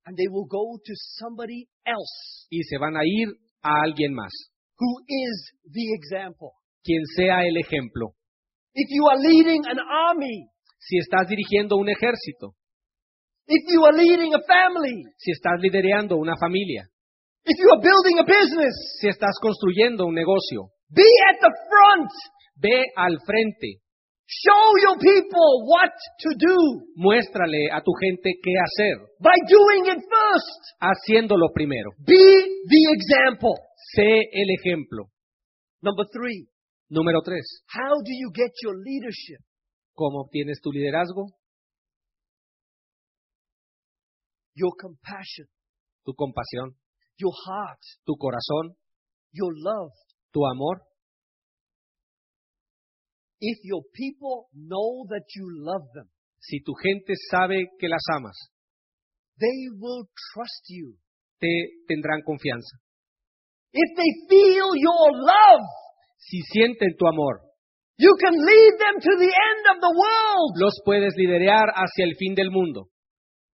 And 0.06 0.16
they 0.16 0.28
will 0.30 0.46
go 0.46 0.78
to 0.78 0.94
somebody 1.18 1.68
else 1.84 2.46
y 2.52 2.62
se 2.64 2.78
van 2.78 2.96
a 2.96 3.02
ir 3.04 3.28
a 3.64 3.82
alguien 3.82 4.14
más, 4.14 4.32
who 4.80 5.02
is 5.08 5.52
the 5.72 5.94
example. 5.96 6.52
quien 6.84 7.02
sea 7.16 7.42
el 7.46 7.58
ejemplo. 7.58 8.14
If 8.76 8.88
you 8.92 9.08
are 9.08 9.18
leading 9.20 9.66
an 9.66 9.80
army, 9.80 10.48
Si 10.78 10.98
estás 11.00 11.28
dirigiendo 11.28 11.78
un 11.78 11.90
ejército, 11.90 12.54
if 13.48 13.64
you 13.74 13.84
are 13.86 13.98
leading 13.98 14.36
a 14.36 14.42
family, 14.46 15.02
si 15.18 15.32
estás 15.32 15.60
liderando 15.60 16.18
una 16.18 16.36
familia, 16.40 16.84
if 17.44 17.58
you 17.58 17.70
are 17.74 17.82
building 17.82 18.20
a 18.20 18.24
business, 18.24 18.74
si 19.02 19.08
estás 19.08 19.34
construyendo 19.42 20.06
un 20.06 20.14
negocio, 20.14 20.70
be 20.90 21.02
at 21.32 21.40
the 21.42 21.50
front. 21.70 22.12
Ve 22.56 22.84
al 22.96 23.18
frente, 23.26 23.82
Show 24.28 24.74
your 24.82 24.98
people 24.98 25.70
what 25.70 25.94
to 26.24 26.30
do 26.36 26.58
muéstrale 26.98 27.70
a 27.72 27.80
tu 27.82 27.92
gente 28.02 28.34
qué 28.42 28.54
hacer, 28.58 28.98
by 29.20 29.38
doing 29.48 29.86
it 29.86 30.02
first. 30.02 30.62
haciéndolo 30.82 31.52
primero. 31.54 31.92
Be 32.00 32.16
the 32.68 32.84
example. 32.98 33.54
Sé 33.94 34.22
el 34.34 34.50
ejemplo. 34.60 35.12
Number 35.82 36.06
three, 36.12 36.48
Número 36.90 37.22
tres, 37.24 37.64
how 37.68 37.94
do 38.02 38.12
you 38.12 38.32
get 38.34 38.52
your 38.64 38.76
leadership? 38.84 39.42
¿cómo 39.94 40.22
obtienes 40.22 40.60
tu 40.62 40.72
liderazgo? 40.72 41.28
Your 44.56 44.72
compassion, 44.80 45.48
Tu 46.06 46.14
compasión, 46.14 46.76
your 47.18 47.34
heart, 47.46 47.80
tu 48.06 48.16
corazón, 48.18 48.76
your 49.34 49.54
love. 49.56 49.92
tu 50.32 50.46
amor. 50.46 50.82
If 53.46 53.60
your 53.64 53.84
people 53.94 54.48
know 54.56 55.06
that 55.14 55.26
you 55.38 55.46
love 55.62 55.86
them, 55.94 56.10
Si 56.40 56.62
tu 56.62 56.74
gente 56.82 57.14
sabe 57.32 57.70
que 57.80 57.88
las 57.90 58.02
amas, 58.18 58.38
they 59.40 59.70
will 59.80 60.06
trust 60.34 60.66
you. 60.70 60.96
te 61.40 61.52
tendrán 61.88 62.22
confianza. 62.26 62.78
If 63.74 63.90
they 63.98 64.12
feel 64.30 64.70
your 64.76 65.12
love, 65.14 65.64
Si 66.18 66.42
sienten 66.54 66.96
tu 66.98 67.06
amor, 67.08 67.42
you 67.98 68.14
can 68.20 68.34
lead 68.34 68.74
them 68.80 68.96
to 69.00 69.12
the 69.20 69.32
end 69.50 69.64
of 69.74 69.78
the 69.82 69.94
world. 69.94 70.52
los 70.58 70.74
puedes 70.86 71.14
liderar 71.18 71.70
hacia 71.76 72.06
el 72.06 72.16
fin 72.18 72.34
del 72.36 72.50
mundo. 72.52 72.90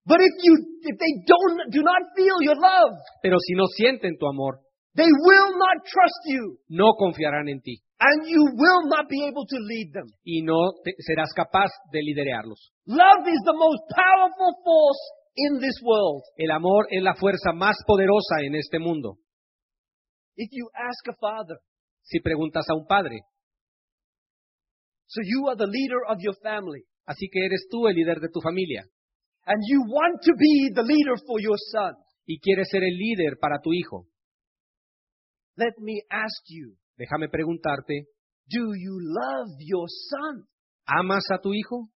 But 0.05 0.21
if 0.21 0.35
you 0.43 0.55
if 0.83 0.97
they 0.99 1.13
don't 1.27 1.71
do 1.71 1.83
not 1.83 2.03
feel 2.17 2.39
your 2.43 2.57
love, 2.57 2.95
Pero 3.23 3.37
si 3.39 3.55
no 3.55 3.67
sienten 3.67 4.17
tu 4.19 4.27
amor, 4.27 4.61
they 4.97 5.07
will 5.27 5.51
not 5.59 5.85
trust 5.85 6.23
you 6.27 6.59
no 6.69 6.95
confiarán 6.99 7.49
en 7.49 7.61
ti 7.61 7.81
and 8.01 8.27
you 8.27 8.43
will 8.57 8.89
not 8.89 9.09
be 9.09 9.25
able 9.25 9.47
to 9.47 9.57
lead 9.61 9.93
them. 9.93 10.07
y 10.25 10.43
no 10.43 10.73
te- 10.85 10.95
serás 10.99 11.33
capaz 11.35 11.71
de 11.93 12.01
liderarlos. 12.03 12.73
Love 12.87 13.25
is 13.27 13.41
the 13.45 13.57
most 13.57 13.83
powerful 13.89 14.53
force 14.65 15.03
in 15.37 15.61
this 15.61 15.81
world. 15.83 16.23
El 16.37 16.51
amor 16.51 16.87
es 16.91 17.03
la 17.03 17.15
fuerza 17.15 17.53
más 17.53 17.77
poderosa 17.87 18.43
en 18.45 18.55
este 18.55 18.79
mundo. 18.79 19.17
If 20.37 20.51
you 20.53 20.69
ask 20.75 21.09
a 21.09 21.15
father, 21.19 21.57
Si 22.03 22.21
preguntas 22.21 22.65
a 22.69 22.75
un 22.75 22.87
padre, 22.87 23.19
so 25.09 25.21
you 25.25 25.49
are 25.49 25.57
the 25.57 25.67
leader 25.67 26.05
of 26.09 26.19
your 26.21 26.37
family, 26.43 26.85
así 27.07 27.29
que 27.33 27.45
eres 27.45 27.67
tú 27.71 27.89
el 27.89 27.95
líder 27.97 28.21
de 28.21 28.29
tu 28.29 28.41
familia 28.41 28.85
and 29.47 29.63
you 29.69 29.81
want 29.89 30.21
to 30.23 30.33
be 30.37 30.71
the 30.75 30.83
leader 30.83 31.17
for 31.27 31.41
your 31.41 31.57
son, 31.73 31.95
y 32.27 32.39
quieres 32.41 32.69
ser 32.69 32.83
el 32.83 32.97
líder 32.97 33.39
para 33.41 33.61
tu 33.63 33.73
hijo, 33.73 34.07
let 35.57 35.79
me 35.81 36.03
ask 36.11 36.43
you, 36.49 36.77
déjame 36.99 37.29
preguntarte, 37.29 38.07
do 38.49 38.75
you 38.75 38.99
love 39.01 39.49
your 39.61 39.87
son? 39.89 40.47
¿amas 40.87 41.25
a 41.33 41.39
tu 41.39 41.53
hijo? 41.53 41.89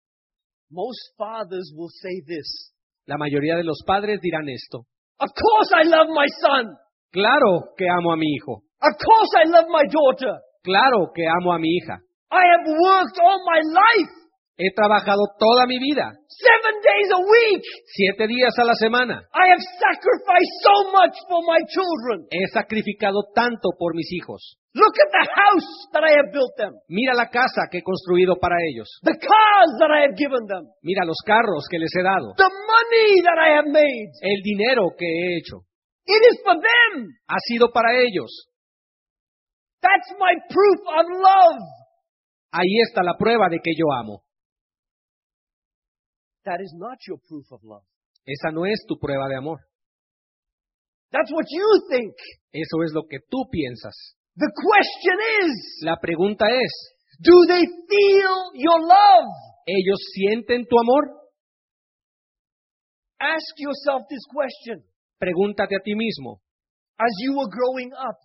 Most 0.71 1.15
fathers 1.17 1.73
will 1.77 1.91
say 1.91 2.21
this. 2.27 2.73
La 3.07 3.17
mayoría 3.17 3.57
de 3.57 3.65
los 3.65 3.83
padres 3.87 4.21
dirán 4.21 4.49
esto. 4.49 4.87
Of 5.19 5.31
course 5.35 5.73
I 5.75 5.85
love 5.89 6.09
my 6.11 6.27
son. 6.41 6.77
Claro 7.11 7.75
que 7.77 7.87
amo 7.89 8.13
a 8.13 8.17
mi 8.17 8.27
hijo. 8.35 8.63
Of 8.81 8.95
course 8.99 9.33
I 9.35 9.49
love 9.49 9.67
my 9.69 9.85
daughter. 9.91 10.39
Claro 10.63 11.11
que 11.15 11.27
amo 11.27 11.53
a 11.53 11.59
mi 11.59 11.69
hija. 11.77 11.99
I 12.31 12.45
have 12.45 12.67
worked 12.69 13.19
all 13.19 13.41
my 13.47 13.61
life, 13.65 14.19
He 14.59 14.71
trabajado 14.75 15.23
toda 15.39 15.67
mi 15.67 15.79
vida, 15.79 16.13
days 16.99 17.11
a 17.15 17.21
week. 17.23 17.63
siete 17.95 18.27
días 18.27 18.53
a 18.59 18.65
la 18.65 18.75
semana. 18.75 19.23
I 19.33 19.47
have 19.55 19.63
sacrificed 19.79 20.57
so 20.67 20.75
much 20.91 21.15
for 21.31 21.41
my 21.47 21.61
children. 21.71 22.27
He 22.31 22.43
sacrificado 22.53 23.23
tanto 23.35 23.71
por 23.79 23.95
mis 23.95 24.11
hijos. 24.13 24.59
Look 24.75 24.95
at 25.01 25.11
the 25.11 25.27
house 25.33 25.71
that 25.95 26.05
I 26.05 26.13
have 26.19 26.31
built 26.31 26.55
them, 26.59 26.75
Mira 26.89 27.15
la 27.15 27.27
casa 27.31 27.67
que 27.71 27.79
he 27.79 27.83
construido 27.83 28.37
para 28.37 28.55
ellos. 28.71 28.87
the 29.03 29.17
cars 29.17 29.71
that 29.81 29.91
I 29.91 30.03
have 30.07 30.15
given 30.15 30.47
them, 30.47 30.67
Mira 30.83 31.05
los 31.07 31.19
carros 31.25 31.65
que 31.71 31.79
les 31.79 31.91
he 31.97 32.03
dado. 32.03 32.35
the 32.37 32.51
money 32.51 33.11
that 33.25 33.39
I 33.39 33.49
have 33.57 33.67
made. 33.67 34.11
El 34.23 34.43
dinero 34.45 34.91
que 34.97 35.07
he 35.07 35.39
hecho. 35.39 35.65
It 36.07 36.23
is 36.33 36.41
for 36.45 36.55
them. 36.55 37.09
Ha 37.29 37.37
sido 37.49 37.71
para 37.73 37.97
ellos. 38.01 38.31
That's 39.81 40.11
my 40.19 40.35
proof 40.51 40.81
of 40.87 41.07
love. 41.17 41.61
Ahí 42.53 42.81
está 42.89 43.03
la 43.03 43.15
prueba 43.19 43.49
de 43.51 43.59
que 43.63 43.73
yo 43.77 43.93
amo. 43.93 44.23
That 46.49 46.65
is 46.65 46.73
not 46.73 46.97
your 47.07 47.21
proof 47.29 47.45
of 47.53 47.61
love. 47.63 47.85
Esa 48.25 48.51
no 48.53 48.65
es 48.65 48.81
tu 48.89 48.97
prueba 48.97 49.29
de 49.29 49.37
amor. 49.37 49.61
That's 51.13 51.31
what 51.31 51.45
you 51.51 51.69
think. 51.91 52.15
Eso 52.53 52.83
es 52.85 52.93
lo 52.93 53.05
que 53.05 53.19
tú 53.29 53.45
piensas. 53.53 53.95
The 54.35 54.49
question 54.57 55.19
is, 55.45 55.81
La 55.83 55.97
pregunta 56.01 56.47
es, 56.49 56.73
do 57.21 57.37
they 57.49 57.65
feel 57.67 58.35
your 58.55 58.81
love? 58.81 59.29
¿ellos 59.67 60.01
sienten 60.15 60.65
tu 60.67 60.79
amor? 60.79 61.05
Ask 63.21 63.53
yourself 63.59 64.09
this 64.09 64.25
question. 64.33 64.85
Pregúntate 65.19 65.77
a 65.77 65.81
ti 65.85 65.95
mismo, 65.95 66.41
As 66.97 67.13
you 67.21 67.37
were 67.37 67.51
growing 67.51 67.93
up, 67.93 68.17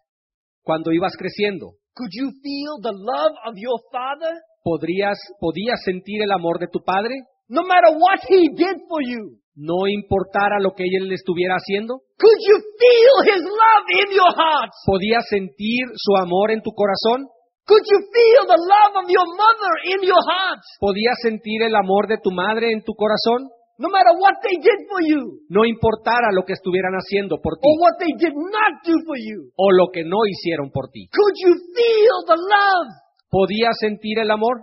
cuando 0.63 0.91
ibas 0.93 1.17
creciendo, 1.17 1.75
could 1.93 2.11
you 2.13 2.31
feel 2.41 2.79
the 2.81 2.93
love 2.93 3.35
of 3.45 3.55
your 3.57 3.79
father? 3.91 4.31
¿podrías, 4.63 5.17
¿podías 5.39 5.83
sentir 5.83 6.21
el 6.21 6.31
amor 6.31 6.59
de 6.59 6.67
tu 6.71 6.79
padre? 6.83 7.15
No 7.49 7.63
matter 7.63 7.91
what 7.97 8.19
he 8.29 8.49
did 8.55 8.77
for 8.87 9.01
you. 9.03 9.37
No 9.55 9.85
importara 9.87 10.57
lo 10.59 10.71
que 10.73 10.83
él 10.83 11.11
estuviera 11.11 11.55
haciendo. 11.55 12.01
Could 12.17 12.39
you 12.49 12.57
feel 12.79 13.15
his 13.35 13.41
love 13.43 13.85
in 14.01 14.07
your 14.15 14.33
heart? 14.33 14.71
¿Podías 14.85 15.25
sentir 15.29 15.85
su 15.95 16.15
amor 16.17 16.49
en 16.51 16.61
tu 16.61 16.71
corazón? 16.71 17.27
Could 17.65 17.85
you 17.85 17.99
feel 18.11 18.43
the 18.49 18.59
love 18.59 18.93
of 19.03 19.07
your 19.07 19.27
mother 19.37 19.73
in 19.93 20.01
your 20.01 20.19
heart? 20.25 20.59
¿Podías 20.79 21.15
sentir 21.21 21.61
el 21.63 21.75
amor 21.75 22.07
de 22.07 22.17
tu 22.17 22.31
madre 22.31 22.71
en 22.71 22.83
tu 22.83 22.93
corazón? 22.93 23.47
No 23.77 23.89
matter 23.89 24.13
what 24.19 24.37
they 24.43 24.57
did 24.61 24.85
for 24.87 25.01
you 25.01 25.41
No 25.49 25.65
importara 25.65 26.29
lo 26.31 26.45
que 26.45 26.53
estuvieran 26.53 26.93
haciendo 26.93 27.41
por 27.41 27.57
ti 27.57 27.65
or 27.65 27.73
what 27.81 27.97
they 27.97 28.13
did 28.17 28.33
not 28.35 28.73
do 28.85 28.93
for 29.05 29.17
you. 29.17 29.49
o 29.57 29.71
lo 29.71 29.87
que 29.93 30.03
no 30.03 30.25
hicieron 30.29 30.71
por 30.71 30.89
ti. 30.89 31.07
Could 31.13 31.35
you 31.45 31.53
feel 31.77 32.17
the 32.27 32.37
love? 32.37 32.89
¿Podías 33.29 33.77
sentir 33.79 34.19
el 34.19 34.29
amor 34.31 34.61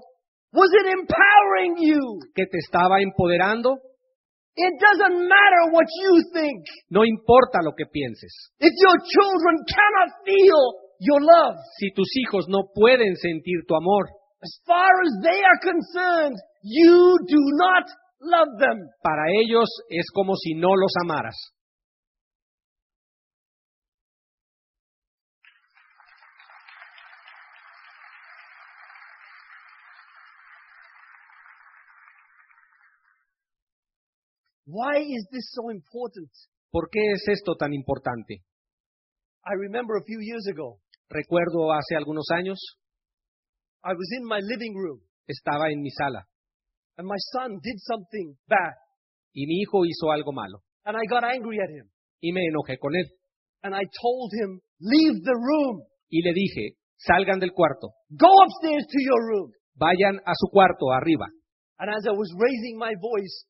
Was 0.53 0.71
it 0.75 0.87
empowering 0.99 1.77
you? 1.79 2.19
que 2.35 2.45
te 2.47 2.59
estaba 2.59 3.01
empoderando? 3.01 3.79
It 4.57 4.75
doesn't 4.83 5.29
matter 5.29 5.63
what 5.73 5.87
you 6.03 6.13
think. 6.35 6.65
No 6.91 7.05
importa 7.05 7.59
lo 7.63 7.73
que 7.77 7.87
pienses. 7.87 8.51
If 8.59 8.73
your 8.83 8.99
children 9.07 9.57
cannot 9.65 10.11
feel 10.27 10.63
your 10.99 11.21
love, 11.23 11.57
Si 11.79 11.91
tus 11.95 12.09
hijos 12.17 12.47
no 12.49 12.69
pueden 12.75 13.15
sentir 13.17 13.63
tu 13.67 13.75
amor, 13.77 14.09
as 14.43 14.53
far 14.67 14.91
as 15.07 15.13
they 15.23 15.39
are 15.41 15.61
concerned, 15.63 16.37
you 16.63 17.17
do 17.29 17.41
not 17.57 17.87
love 18.21 18.51
them. 18.59 18.79
para 19.03 19.23
ellos 19.41 19.69
es 19.89 20.07
como 20.13 20.35
si 20.35 20.55
no 20.55 20.75
los 20.75 20.93
amaras. 21.05 21.37
Why 34.71 35.03
is 35.03 35.27
this 35.33 35.51
so 35.51 35.71
important? 35.71 36.31
¿Por 36.71 36.89
qué 36.91 37.01
es 37.13 37.27
esto 37.27 37.57
tan 37.59 37.73
importante? 37.75 38.45
I 39.45 39.55
remember 39.59 39.97
a 39.97 40.05
few 40.05 40.21
years 40.21 40.47
ago, 40.47 40.79
Recuerdo 41.11 41.73
hace 41.73 41.97
algunos 41.97 42.27
años, 42.31 42.57
I 43.83 43.95
was 43.95 44.09
in 44.17 44.25
my 44.25 44.39
living 44.41 44.75
room. 44.77 45.01
Estaba 45.27 45.71
en 45.71 45.81
mi 45.83 45.91
sala. 45.91 46.25
And 46.97 47.09
my 47.09 47.19
son 47.33 47.59
did 47.61 47.79
something 47.79 48.39
bad. 48.47 48.75
Y 49.35 49.47
mi 49.47 49.61
hijo 49.63 49.85
hizo 49.85 50.13
algo 50.13 50.33
malo. 50.33 50.63
And 50.85 50.97
I 50.97 51.05
got 51.11 51.25
angry 51.25 51.59
at 51.59 51.71
him. 51.71 51.91
Y 52.21 52.31
me 52.31 52.47
enojé 52.47 52.79
con 52.79 52.95
él. 52.95 53.11
And 53.63 53.75
I 53.75 53.83
told 54.01 54.31
him, 54.33 54.61
leave 54.79 55.21
the 55.25 55.35
room, 55.35 55.83
y 56.09 56.23
le 56.23 56.33
dije, 56.33 56.79
salgan 56.97 57.41
del 57.41 57.53
cuarto, 57.53 57.91
go 58.09 58.31
upstairs 58.45 58.87
to 58.87 58.99
your 59.03 59.21
room. 59.31 59.53
vayan 59.75 60.21
a 60.25 60.33
su 60.35 60.47
cuarto 60.49 60.93
arriba. 60.93 61.27
And 61.79 61.91
as 61.91 62.07
I 62.07 62.13
was 62.13 62.31
raising 62.39 62.79
my 62.79 62.95
voice 62.95 63.47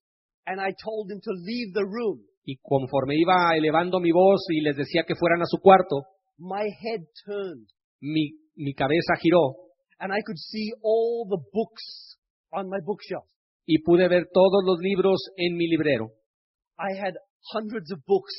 and 0.46 0.61
I 0.61 0.72
told 0.85 1.11
him 1.11 1.20
to 1.20 1.33
leave 1.44 1.72
the 1.74 1.85
room, 1.85 2.24
Y 2.44 2.57
conforme 2.62 3.14
iba 3.16 3.55
elevando 3.57 4.00
mi 4.00 4.11
voz 4.12 4.44
y 4.48 4.61
les 4.62 4.76
decía 4.76 5.05
que 5.07 5.14
fueran 5.14 5.42
a 5.42 5.46
su 5.46 5.59
cuarto, 5.59 6.03
my 6.38 6.64
head 6.64 7.03
turned 7.26 7.66
mi, 8.00 8.31
mi 8.57 8.72
cabeza 8.74 9.14
giró 9.20 9.57
and 9.98 10.12
I 10.12 10.20
could 10.24 10.38
see 10.38 10.72
all 10.83 11.26
the 11.29 11.38
books 11.53 12.16
on 12.53 12.68
my 12.68 12.79
bookshelf. 12.85 13.26
y 13.66 13.83
pude 13.83 14.09
ver 14.09 14.26
todos 14.33 14.64
los 14.64 14.79
libros 14.81 15.20
en 15.37 15.57
mi 15.57 15.68
librero. 15.68 16.09
I 16.79 16.96
had 16.98 17.14
hundreds 17.53 17.92
of 17.92 18.00
books 18.07 18.33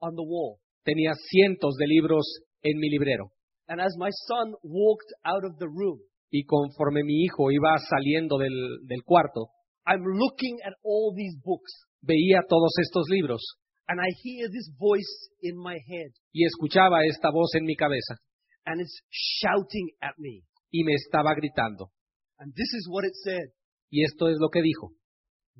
on 0.00 0.14
the 0.16 0.22
wall. 0.26 0.58
Tenía 0.84 1.12
cientos 1.30 1.76
de 1.76 1.86
libros 1.86 2.26
en 2.62 2.78
mi 2.78 2.90
librero. 2.90 3.30
And 3.68 3.80
as 3.80 3.94
my 3.96 4.10
son 4.26 4.52
walked 4.62 5.08
out 5.24 5.44
of 5.44 5.56
the 5.58 5.66
room, 5.68 6.00
Y 6.30 6.44
conforme 6.44 7.04
mi 7.04 7.22
hijo 7.22 7.50
iba 7.52 7.78
saliendo 7.88 8.36
del, 8.36 8.52
del 8.86 9.04
cuarto, 9.04 9.50
I'm 9.86 10.02
looking 10.04 10.58
at 10.64 10.74
all 10.82 11.14
these 11.16 11.36
books 11.44 11.72
veía 12.02 12.42
todos 12.48 12.72
estos 12.80 13.08
libros 13.08 13.42
and 13.88 14.00
I 14.00 14.08
hear 14.22 14.48
this 14.48 14.70
voice 14.78 15.28
in 15.42 15.56
my 15.56 15.76
head 15.86 16.10
y 16.32 16.44
escuchaba 16.44 17.04
esta 17.04 17.30
voz 17.30 17.54
en 17.54 17.64
mi 17.64 17.76
cabeza 17.76 18.16
and 18.66 18.80
it's 18.80 19.00
shouting 19.10 19.90
at 20.00 20.14
me. 20.18 20.42
y 20.74 20.82
me 20.84 20.94
estaba 20.94 21.34
gritando. 21.34 21.90
And 22.38 22.52
this 22.54 22.72
is 22.74 22.88
what 22.90 23.04
it 23.04 23.14
said. 23.22 23.46
Y 23.90 24.02
esto 24.02 24.28
es 24.28 24.36
lo 24.40 24.48
que 24.48 24.60
dijo. 24.60 24.90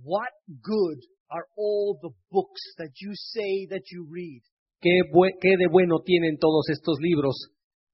What 0.03 0.33
good 0.49 0.99
are 1.31 1.47
all 1.57 1.99
the 2.03 2.11
books 2.31 2.75
that 2.79 2.91
you 3.01 3.13
say 3.15 3.67
that 3.71 3.83
you 3.93 4.07
read 4.11 4.43
¿Qué, 4.81 5.01
qué 5.41 5.57
de 5.57 5.69
bueno 5.71 6.01
tienen 6.05 6.37
todos 6.39 6.69
estos 6.69 6.99
libros 7.01 7.49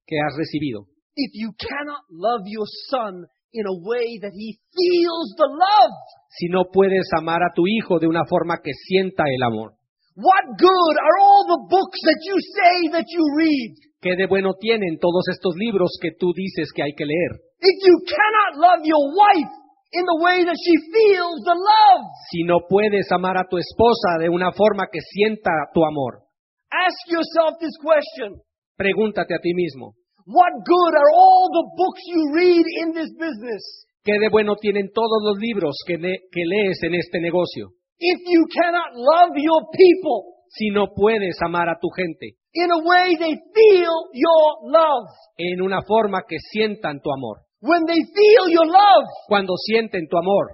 que 0.07 0.17
has 0.19 0.35
recibido? 0.37 0.87
if 1.15 1.33
you 1.35 1.53
cannot 1.59 2.01
love 2.09 2.43
your 2.47 2.67
son 2.89 3.27
in 3.53 3.67
a 3.67 3.77
way 3.83 4.19
that 4.23 4.33
he 4.33 4.59
feels 4.73 5.35
the 5.37 5.49
love? 5.49 5.95
Si 6.39 6.49
no 6.49 6.71
puedes 6.73 7.09
amar 7.19 7.43
a 7.43 7.53
tu 7.55 7.67
hijo 7.67 7.99
de 7.99 8.07
una 8.07 8.25
forma 8.25 8.59
que 8.63 8.73
sienta 8.73 9.25
el 9.27 9.43
amor. 9.43 9.75
What 10.17 10.59
good 10.59 10.95
are 11.01 11.17
all 11.23 11.45
the 11.47 11.63
books 11.71 12.01
that 12.05 12.21
you 12.27 12.37
say 12.39 12.91
that 12.93 13.07
you 13.09 13.23
read 13.39 13.91
¿Qué 14.03 14.17
de 14.17 14.27
bueno 14.27 14.55
tienen 14.59 14.99
todos 14.99 15.29
estos 15.31 15.55
libros 15.57 15.99
que 16.01 16.11
tú 16.19 16.33
dices 16.35 16.73
que 16.75 16.83
hay 16.83 16.93
que 16.97 17.05
leer? 17.05 17.41
if 17.61 17.77
you 17.87 17.97
cannot 18.09 18.57
love 18.57 18.81
your 18.85 19.05
wife 19.13 19.53
in 19.93 20.05
the 20.07 20.19
way 20.25 20.45
that 20.45 20.57
she 20.57 20.75
feels 20.93 21.45
the 21.45 21.55
love? 21.55 22.03
Si 22.33 22.43
no 22.45 22.67
puedes 22.69 23.11
amar 23.13 23.37
a 23.37 23.45
tu 23.49 23.59
esposa 23.59 24.19
de 24.19 24.29
una 24.29 24.53
forma 24.53 24.89
que 24.91 25.01
sienta 25.01 25.51
tu 25.75 25.85
amor. 25.85 26.25
Ask 26.71 27.11
yourself 27.11 27.59
this 27.61 27.77
question. 27.83 28.41
Pregúntate 28.77 29.35
a 29.35 29.39
ti 29.41 29.53
mismo. 29.55 29.95
What 30.31 30.53
good 30.65 30.93
are 30.95 31.11
all 31.13 31.47
the 31.51 31.67
books 31.77 32.03
you 32.07 32.21
read 32.35 32.65
in 32.83 32.89
this 32.95 33.11
business 33.19 33.63
¿Qué 34.05 34.13
de 34.19 34.29
bueno 34.31 34.55
tienen 34.57 34.91
todos 34.95 35.21
los 35.23 35.37
libros 35.39 35.77
que, 35.87 35.99
le- 35.99 36.21
que 36.33 36.43
lees 36.47 36.79
en 36.83 36.95
este 36.95 37.21
negocio? 37.21 37.71
if 37.99 38.19
you 38.27 38.47
cannot 38.55 38.95
love 38.95 39.35
your 39.37 39.63
people 39.75 40.39
Si 40.49 40.71
no 40.71 40.87
puedes 40.95 41.37
amar 41.45 41.69
a 41.69 41.79
tu 41.81 41.89
gente 41.91 42.37
in 42.55 42.69
a 42.71 42.79
way 42.83 43.15
they 43.19 43.35
feel 43.55 43.95
your 44.15 44.71
love? 44.71 45.07
en 45.37 45.61
una 45.63 45.83
forma 45.83 46.23
que 46.29 46.37
sientan 46.53 47.01
tu 47.01 47.11
amor. 47.13 47.39
When 47.63 47.85
they 47.87 48.01
feel 48.15 48.49
your 48.51 48.67
love, 48.67 49.05
Cuando 49.29 49.53
sienten 49.57 50.09
tu 50.09 50.17
amor, 50.17 50.47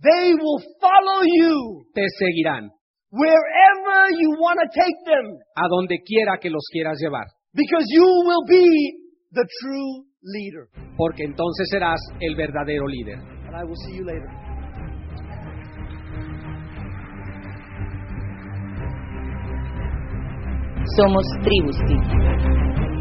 they 0.00 0.32
will 0.34 0.62
follow 0.80 1.22
you 1.24 1.84
te 1.94 2.06
seguirán 2.18 2.70
wherever 3.10 4.10
you 4.20 4.30
want 4.40 4.58
to 4.60 4.68
take 4.74 4.98
them. 5.06 5.38
a 5.56 5.68
donde 5.68 5.98
quiera 6.04 6.38
que 6.40 6.50
los 6.50 6.64
quieras 6.72 6.98
llevar. 7.00 7.26
Because 7.54 7.86
you 7.88 8.02
will 8.02 8.44
be 8.48 8.66
the 9.32 9.46
true 9.60 10.04
leader. 10.22 10.68
porque 10.96 11.24
entonces 11.24 11.68
serás 11.70 12.00
el 12.20 12.34
verdadero 12.36 12.86
líder. 12.86 13.18
And 13.46 13.56
I 13.56 13.64
will 13.64 13.76
see 13.86 13.96
you 13.96 14.04
later. 14.04 14.28
Somos 20.96 21.24
Tribus 21.42 21.76
Team. 21.86 22.93